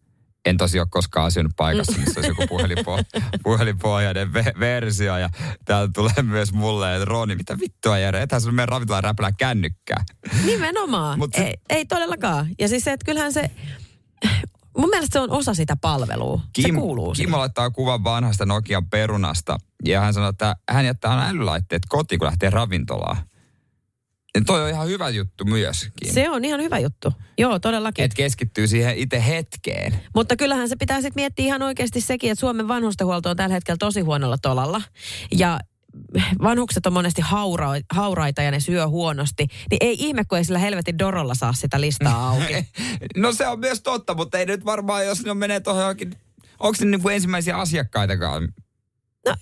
[0.47, 5.17] en tosi ole koskaan asunut paikassa, missä olisi joku puhelinpo- puhelinpohjainen ve- versio.
[5.17, 5.31] Ja
[5.65, 10.05] täältä tulee myös mulle, että Roni, mitä vittua Jere, ethän sun meidän ravintolaan räpälää kännykkää.
[10.45, 12.47] Nimenomaan, Mut ei, ei todellakaan.
[12.59, 13.51] Ja siis se, että kyllähän se,
[14.79, 16.41] mun mielestä se on osa sitä palvelua.
[16.53, 21.11] Kim, se kuuluu Kimmo laittaa kuvan vanhasta Nokian perunasta ja hän sanoo, että hän jättää
[21.11, 23.17] aina älylaitteet kotiin, kun lähtee ravintolaan.
[24.37, 26.15] Ja toi on ihan hyvä juttu myöskin.
[26.15, 27.13] Se on ihan hyvä juttu.
[27.39, 28.05] Joo, todellakin.
[28.05, 29.95] Että keskittyy siihen itse hetkeen.
[30.15, 33.77] Mutta kyllähän se pitää sitten miettiä ihan oikeasti sekin, että Suomen vanhustenhuolto on tällä hetkellä
[33.79, 34.83] tosi huonolla tolalla.
[35.39, 35.61] Ja
[36.43, 40.59] vanhukset on monesti haura, hauraita ja ne syö huonosti, niin ei ihme, kun ei sillä
[40.59, 42.55] helvetin Dorolla saa sitä listaa auki.
[43.17, 46.15] no se on myös totta, mutta ei nyt varmaan, jos ne menee tuohon johonkin,
[46.61, 48.49] onko ne niin kuin ensimmäisiä asiakkaitakaan?
[49.27, 49.35] No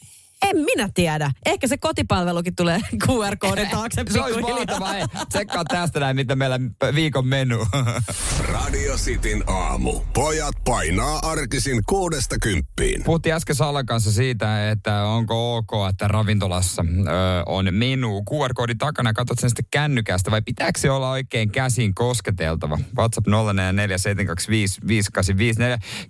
[0.44, 1.30] en minä tiedä.
[1.46, 4.94] Ehkä se kotipalvelukin tulee QR-koodin taakse Se olisi mahtavaa.
[5.28, 6.60] Tsekkaa tästä näin, mitä meillä
[6.94, 7.66] viikon menu.
[8.52, 10.00] Radio Cityn aamu.
[10.14, 13.04] Pojat painaa arkisin kuudesta kymppiin.
[13.04, 17.02] Puhuttiin äsken Salan kanssa siitä, että onko ok, että ravintolassa ö,
[17.46, 19.12] on menu QR-koodin takana.
[19.12, 22.78] Katsot sen sitten kännykästä vai pitääkö se olla oikein käsin kosketeltava?
[22.98, 23.30] WhatsApp 0447255854.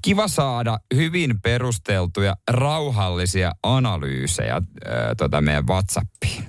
[0.03, 4.63] Kiva saada hyvin perusteltuja, rauhallisia analyysejä analyysejä äh,
[5.17, 6.45] tota meidän WhatsAppiin.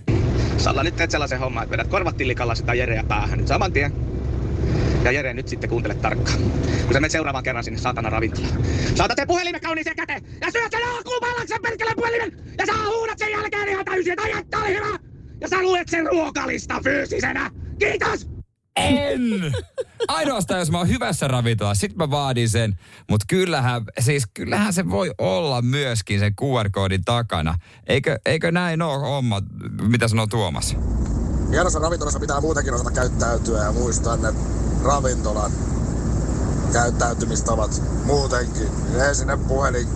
[0.57, 3.93] Salla nyt teet sellaisen homman, että vedät korvat tillikalla sitä Jereä päähän nyt saman tien.
[5.03, 6.39] Ja Jere, nyt sitten kuuntele tarkkaan.
[6.85, 8.65] Kun sä menet seuraavan kerran sinne saatana ravintolaan.
[8.95, 11.19] Saatat sen puhelimen kauniiseen käteen ja syöt sen alkuun
[11.61, 12.31] perkeleen puhelimen.
[12.57, 14.99] Ja sä huudat sen jälkeen ihan täysin, että ajattaa oli hyvä.
[15.41, 17.51] Ja sä luet sen ruokalista fyysisenä.
[17.79, 18.34] Kiitos!
[18.75, 19.53] En!
[20.07, 22.79] Ainoastaan jos mä oon hyvässä ravintolassa, sit mä vaadin sen.
[23.09, 27.55] Mutta kyllähän, siis kyllähän se voi olla myöskin sen QR-koodin takana.
[27.87, 29.41] Eikö, eikö näin ole homma,
[29.81, 30.75] mitä sanoo Tuomas?
[31.51, 34.33] Hienossa ravintolassa pitää muutenkin osata käyttäytyä ja muistaa ne
[34.83, 35.51] ravintolan
[36.73, 38.67] käyttäytymistavat muutenkin.
[39.07, 39.87] Ei sinne puhelin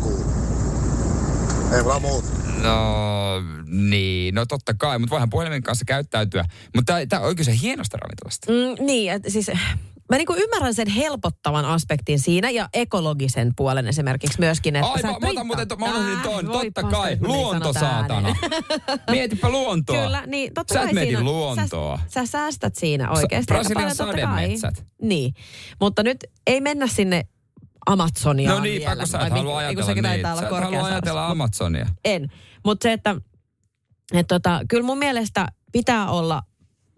[1.71, 2.38] Ei vaan muuta.
[2.63, 6.45] No niin, no totta kai, mutta voihan puhelimen kanssa käyttäytyä.
[6.75, 8.51] Mutta tämä on kyse hienosta ravintolasta.
[8.51, 9.51] Mm, niin, että siis
[10.09, 14.75] Mä niin ymmärrän sen helpottavan aspektin siinä ja ekologisen puolen esimerkiksi myöskin.
[14.75, 18.35] Että Ai, mä, mä otan muuten, mä äh, ton, totta kai, luonto saatana.
[19.11, 20.03] Mietipä luontoa.
[20.03, 21.97] Kyllä, niin totta sä kai et mieti luontoa.
[21.97, 23.53] Sä, sä säästät siinä oikeasti.
[23.53, 24.85] Brasilian sademetsät.
[25.01, 25.33] Niin,
[25.79, 27.27] mutta nyt ei mennä sinne
[27.85, 28.49] Amazonia.
[28.49, 30.35] No niin, kun sä et halua ajatella niitä.
[30.35, 31.85] Sä et halua ajatella Amazonia.
[32.05, 32.31] En,
[32.65, 33.15] mutta se, että
[34.13, 36.41] et tota, kyllä mun mielestä pitää olla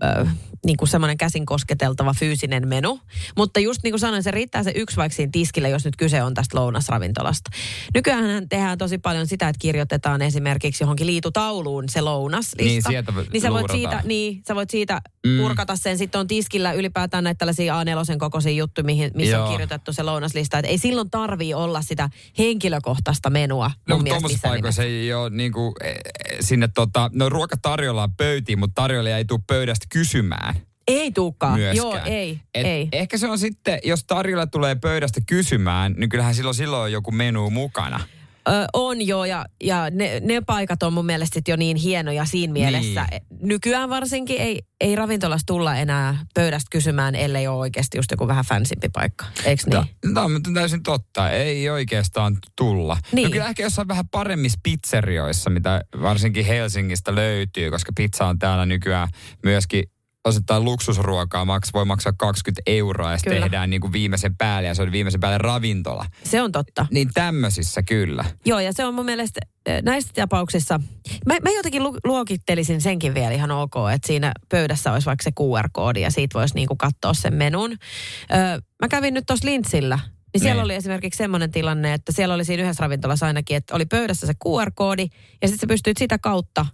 [0.03, 0.27] ö,
[0.65, 2.99] niin kuin semmoinen käsin kosketeltava fyysinen menu.
[3.37, 6.23] Mutta just niin kuin sanoin, se riittää se yksi vaikka siinä tiskillä, jos nyt kyse
[6.23, 7.49] on tästä lounasravintolasta.
[7.93, 12.63] Nykyään tehdään tosi paljon sitä, että kirjoitetaan esimerkiksi johonkin liitutauluun se lounaslista.
[12.63, 15.37] Niin, sieltä niin sä voit siitä, niin, sä voit siitä Mm.
[15.37, 15.97] purkata sen.
[15.97, 19.45] Sitten on tiskillä ylipäätään näitä tällaisia A4 kokoisia juttuja, mihin, missä Joo.
[19.45, 20.59] on kirjoitettu se lounaslista.
[20.59, 25.73] Et ei silloin tarvii olla sitä henkilökohtaista menua No, mutta missään paikoissa ei ole niinku,
[25.83, 25.93] eh,
[26.39, 30.55] sinne tota, no ruoka tarjoillaan pöytiin, mutta tarjoilija ei tule pöydästä kysymään.
[30.87, 31.59] Ei tuukaan.
[31.59, 31.75] Myöskään.
[31.75, 32.89] Joo, ei, Et ei.
[32.91, 37.11] Ehkä se on sitten, jos tarjolla tulee pöydästä kysymään, niin kyllähän silloin, silloin on joku
[37.11, 37.99] menu mukana.
[38.47, 42.53] Ö, on jo, ja, ja ne, ne paikat on mun mielestä jo niin hienoja siinä
[42.53, 43.07] mielessä.
[43.11, 43.21] Niin.
[43.41, 48.45] Nykyään varsinkin ei, ei ravintolassa tulla enää pöydästä kysymään, ellei ole oikeasti just joku vähän
[48.45, 49.25] fansimpi paikka.
[49.45, 50.13] Eikö niin?
[50.13, 51.29] Tämä on täysin totta.
[51.29, 52.97] Ei oikeastaan tulla.
[53.11, 53.25] Niin.
[53.25, 58.65] No kyllä ehkä jossain vähän paremmissa pizzerioissa, mitä varsinkin Helsingistä löytyy, koska pizza on täällä
[58.65, 59.07] nykyään
[59.43, 59.83] myöskin
[60.25, 64.75] osittain luksusruokaa, maks, voi maksaa 20 euroa ja sitten tehdään niin kuin viimeisen päälle ja
[64.75, 66.05] se on viimeisen päälle ravintola.
[66.23, 66.85] Se on totta.
[66.91, 68.25] Niin tämmöisissä kyllä.
[68.45, 70.79] Joo, ja se on mun mielestä äh, näissä tapauksissa,
[71.25, 75.31] mä, mä jotenkin lu- luokittelisin senkin vielä ihan ok, että siinä pöydässä olisi vaikka se
[75.39, 77.71] QR-koodi ja siitä voisi niinku katsoa sen menun.
[77.71, 79.99] Öö, mä kävin nyt tuossa Lintsillä,
[80.33, 80.65] niin siellä Niin.
[80.65, 84.33] oli esimerkiksi semmoinen tilanne, että siellä oli siinä yhdessä ravintolassa ainakin, että oli pöydässä se
[84.33, 85.07] QR-koodi
[85.41, 86.65] ja sitten sä pystyt sitä kautta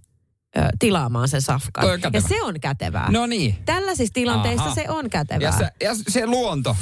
[0.58, 1.84] ö, tilaamaan sen safkan.
[1.84, 3.12] Toi on Ja se on kätevää.
[3.12, 3.56] No niin.
[3.66, 4.76] Tällaisissa tilanteissa Aha.
[4.76, 5.48] se on kätevää.
[5.48, 6.76] Ja se, ja se luonto.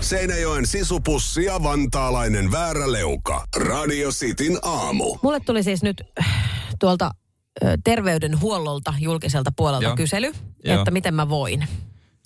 [0.00, 3.44] Seinäjoen sisupussi ja vantaalainen vääräleuka.
[3.56, 5.18] Radio Cityn aamu.
[5.22, 6.26] Mulle tuli siis nyt äh,
[6.80, 7.10] tuolta
[7.64, 9.96] ö, terveydenhuollolta julkiselta puolelta Joo.
[9.96, 10.32] kysely,
[10.64, 10.78] Joo.
[10.78, 11.66] että miten mä voin.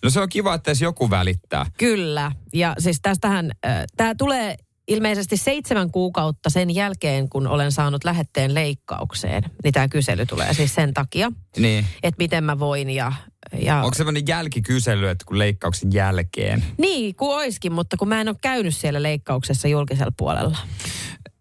[0.03, 1.67] No se on kiva, että edes joku välittää.
[1.79, 2.33] Kyllä.
[2.53, 3.51] Ja siis tästähän,
[3.97, 4.57] tämä tulee
[4.89, 9.43] ilmeisesti seitsemän kuukautta sen jälkeen, kun olen saanut lähetteen leikkaukseen.
[9.65, 11.87] Niin tämä kysely tulee siis sen takia, Niin.
[12.03, 13.13] että miten mä voin ja...
[13.59, 16.65] ja Onko semmoinen jälkikysely, että kun leikkauksen jälkeen?
[16.79, 20.59] Niin, kuin oiskin, mutta kun mä en ole käynyt siellä leikkauksessa julkisella puolella.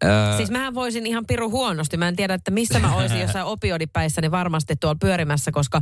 [0.04, 1.98] Öö, Siis mähän voisin ihan piru huonosti.
[1.98, 5.82] Mä en tiedä, että missä mä olisin jossain opioidipäissäni niin varmasti tuolla pyörimässä, koska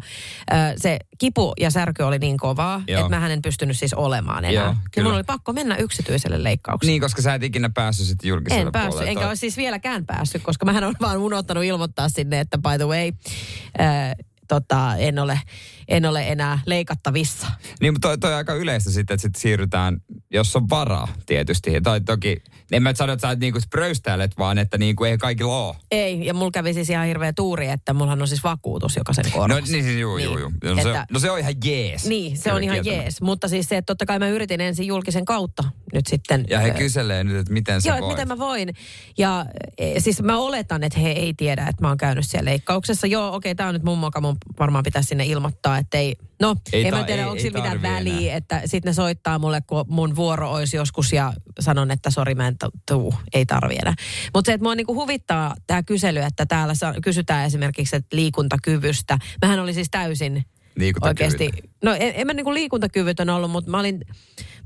[0.51, 3.01] ö, se kipu ja särky oli niin kovaa, Joo.
[3.01, 4.63] että mä en pystynyt siis olemaan enää.
[4.63, 5.05] Joo, kyllä.
[5.07, 6.91] mun oli pakko mennä yksityiselle leikkaukselle.
[6.91, 9.11] niin, koska sä et ikinä päässyt sitten julkiselle En päässyt, puolelle.
[9.11, 12.85] enkä ole siis vieläkään päässyt, koska mä on vaan unohtanut ilmoittaa sinne, että by the
[12.87, 13.11] way,
[13.77, 14.15] ää,
[14.47, 15.41] tota, en, ole,
[15.89, 17.47] en ole enää leikattavissa.
[17.81, 19.97] Niin, mutta toi, toi on aika yleistä sitten, että sit siirrytään,
[20.31, 21.81] jos on varaa tietysti.
[21.81, 22.37] Tai toki,
[22.71, 25.75] en mä sano, että sä et niinku pröystäilet, vaan että niinku ei kaikilla ole.
[25.91, 29.25] Ei, ja mulla kävi siis ihan hirveä tuuri, että mullahan on siis vakuutus, joka sen
[29.25, 29.71] No korvasi.
[29.71, 30.51] niin siis juu, Niin, juu, juu.
[30.63, 32.05] No, se, että- no se on ihan jees.
[32.05, 33.03] Niin, se on ihan kieltämättä.
[33.03, 33.21] jees.
[33.21, 35.63] Mutta siis se, että totta kai mä yritin ensin julkisen kautta
[35.93, 36.45] nyt sitten.
[36.49, 38.07] Ja he ö, kyselee nyt, että miten sä Joo, voit.
[38.11, 38.73] miten mä voin.
[39.17, 39.45] Ja
[39.77, 43.07] e, siis mä oletan, että he ei tiedä, että mä oon käynyt siellä leikkauksessa.
[43.07, 46.55] Joo, okei, tää on nyt mun moka, mun varmaan pitäisi sinne ilmoittaa, että ei, no,
[46.73, 49.61] Ei ei, ta- mä tiedä, ei- onko sillä mitään väliä, että sitten ne soittaa mulle,
[49.67, 52.55] kun mun vuoro olisi joskus ja sanon, että sori, mä en
[52.88, 53.93] tuu, ei tarvi enää.
[54.34, 59.17] Mutta se, että mua niinku huvittaa tämä kysely, että täällä sa- kysytään esimerkiksi että liikuntakyvystä.
[59.41, 60.45] Mähän oli siis täysin
[61.01, 61.49] oikeasti,
[61.84, 64.01] no en, en mä niinku liikuntakyvytön ollut, mutta mä olin,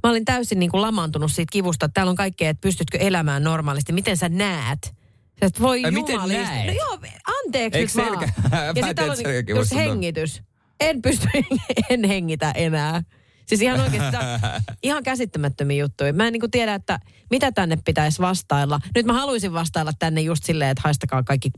[0.04, 1.90] mä olin täysin niinku lamaantunut siitä kivusta.
[1.90, 3.94] Täällä on kaikkea, että pystytkö elämään normaalisti.
[3.94, 4.94] Miten sä näet?
[5.42, 6.44] Sä voi Ai, miten jumalista.
[6.44, 6.68] näet?
[6.68, 7.00] No joo,
[7.46, 8.20] anteeksi Eikö nyt vaan.
[8.20, 8.34] selkä-
[8.68, 9.18] Ja Mä sitten on
[9.58, 9.82] just tuon.
[9.82, 10.42] hengitys.
[10.84, 11.28] En pysty,
[11.90, 13.04] en hengitä enää.
[13.46, 14.24] Siis ihan oikeasti, on
[14.84, 16.14] ihan käsittämättömiä juttuja.
[16.14, 17.00] Mä en niinku tiedä, että
[17.32, 18.80] mitä tänne pitäisi vastailla.
[18.96, 21.52] Nyt mä haluaisin vastailla tänne just silleen, että haistakaa kaikki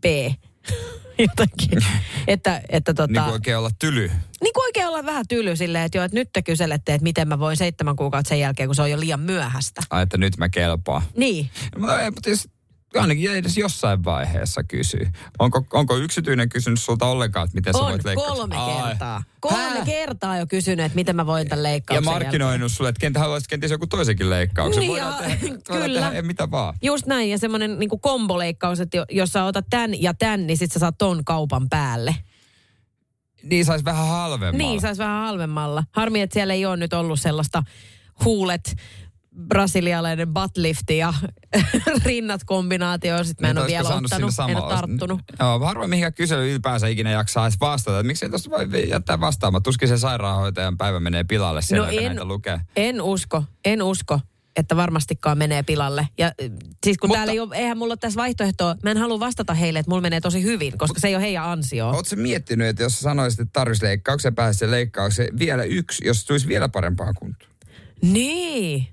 [0.00, 0.04] P.
[1.18, 1.88] Jotenkin.
[2.26, 3.12] että, että tota...
[3.12, 4.10] Niin kuin oikein olla tyly.
[4.40, 7.28] Niin kuin oikein olla vähän tyly silleen, että joo, että nyt te kyselette, että miten
[7.28, 9.82] mä voin seitsemän kuukautta sen jälkeen, kun se on jo liian myöhäistä.
[9.90, 11.02] Ai, että nyt mä kelpaan.
[11.16, 11.50] Niin.
[11.76, 12.48] No, ei, mutta jos,
[12.98, 15.06] ainakin edes jossain vaiheessa kysyy.
[15.38, 18.28] Onko, onko yksityinen kysynyt sulta ollenkaan, että miten sä On voit leikkaa?
[18.28, 18.88] kolme Ai.
[18.88, 19.22] kertaa.
[19.40, 23.20] Kolme kertaa jo kysynyt, että miten mä voin tämän Ja leikkauksen markkinoinut sulle, että kentä
[23.20, 24.80] haluaisit kenties joku toisenkin leikkauksen.
[24.80, 26.00] Niin, Voidaan ja- tehdä, kyllä.
[26.00, 26.74] tehdä mitä vaan.
[26.82, 30.56] Just näin, ja semmoinen niin komboleikkaus, että jo- jos sä otat tän ja tän, niin
[30.58, 32.16] sit sä saat ton kaupan päälle.
[33.42, 34.58] Niin saisi vähän halvemmalla.
[34.58, 35.84] Niin, saisi vähän halvemmalla.
[35.92, 37.62] Harmi, että siellä ei ole nyt ollut sellaista
[38.24, 38.76] huulet,
[39.48, 41.14] brasilialainen buttlifti ja
[42.04, 43.24] rinnat kombinaatio.
[43.24, 45.20] Sitten mä en Niin, ole vielä ottanut, en ole tarttunut.
[45.40, 47.98] Joo, harvoin mihinkä kysely ylipäänsä ikinä jaksaa edes vastata.
[47.98, 49.62] Että miksei tuosta voi jättää vastaamaan.
[49.62, 52.60] Tuskin se sairaanhoitajan päivä menee pilalle siellä, No no en- näitä lukee.
[52.76, 54.20] En usko, en usko
[54.56, 56.08] että varmastikaan menee pilalle.
[56.18, 56.32] Ja äh,
[56.84, 59.54] siis kun Mutta- täällä ei ole, eihän mulla ole tässä vaihtoehtoa, mä en halua vastata
[59.54, 61.88] heille, että mulla menee tosi hyvin, koska se ei ole heidän ansio.
[61.90, 66.68] Oletko miettinyt, että jos sanoisit, että tarvitsisi leikkauksen päästä leikkaukseen vielä yksi, jos tulisi vielä
[66.68, 67.48] parempaa kuntoa?
[68.02, 68.86] Niin.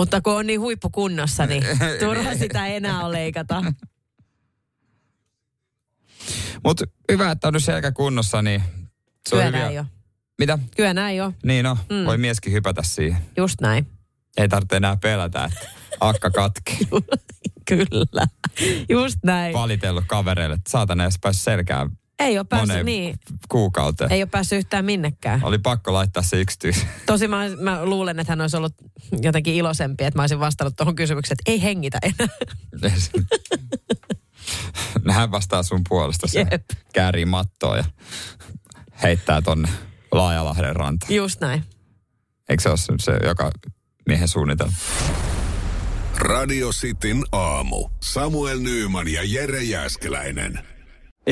[0.00, 1.62] Mutta kun on niin huippukunnossa, niin
[2.00, 3.62] turha sitä enää on leikata.
[6.64, 8.62] Mutta hyvä, että on nyt selkä kunnossa, niin
[9.28, 9.84] se on Syödään hyviä, jo.
[10.38, 10.58] Mitä?
[10.76, 11.32] Kyllä näin on.
[11.44, 11.96] Niin no, Mm.
[11.96, 12.04] mm.
[12.06, 13.20] voi mieskin hypätä siihen.
[13.36, 13.86] Just näin.
[14.36, 15.68] Ei tarvitse enää pelätä, että
[16.00, 16.78] akka katki.
[17.68, 18.26] Kyllä.
[18.88, 19.52] Just näin.
[19.52, 21.90] Valitellut kavereille, että saatana edes päässyt selkään
[22.20, 23.18] Ei ole päässyt moneen niin.
[23.48, 24.12] kuukauteen.
[24.12, 25.44] Ei ole päässyt yhtään minnekään.
[25.44, 26.86] Oli pakko laittaa se yksityis.
[27.06, 28.74] Tosi mä, mä luulen, että hän olisi ollut
[29.22, 32.28] jotenkin iloisempi, että mä olisin vastannut tuohon kysymykseen, että ei hengitä enää.
[35.14, 36.62] Hän vastaa sun puolesta se Jep.
[36.92, 37.84] käärii mattoa ja
[39.02, 39.68] heittää tonne
[40.12, 41.14] Laajalahden rantaan.
[41.14, 41.64] Just näin.
[42.48, 43.50] Eikö se ole se, se joka
[44.06, 44.72] miehen suunnitelma?
[46.16, 47.88] Radio Cityn aamu.
[48.00, 50.69] Samuel Nyyman ja Jere Jäskeläinen.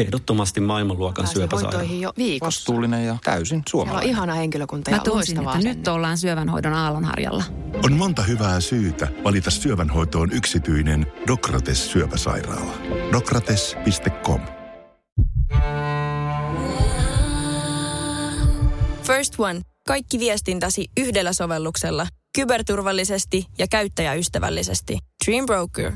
[0.01, 1.79] Ehdottomasti maailmanluokan syöpäsairaala.
[1.79, 2.47] hoitoihin jo viikossa.
[2.61, 4.11] Vastuullinen ja täysin Siellä on suomalainen.
[4.11, 7.45] ihana henkilökunta Mä ja tunsin, loistavaa että nyt ollaan syövänhoidon aallonharjalla.
[7.85, 12.73] On monta hyvää syytä valita syövänhoitoon yksityinen Dokrates syöpäsairaala.
[13.13, 14.41] Dokrates.com
[19.03, 19.61] First One.
[19.87, 22.07] Kaikki viestintäsi yhdellä sovelluksella.
[22.35, 24.99] Kyberturvallisesti ja käyttäjäystävällisesti.
[25.27, 25.93] Dream Broker.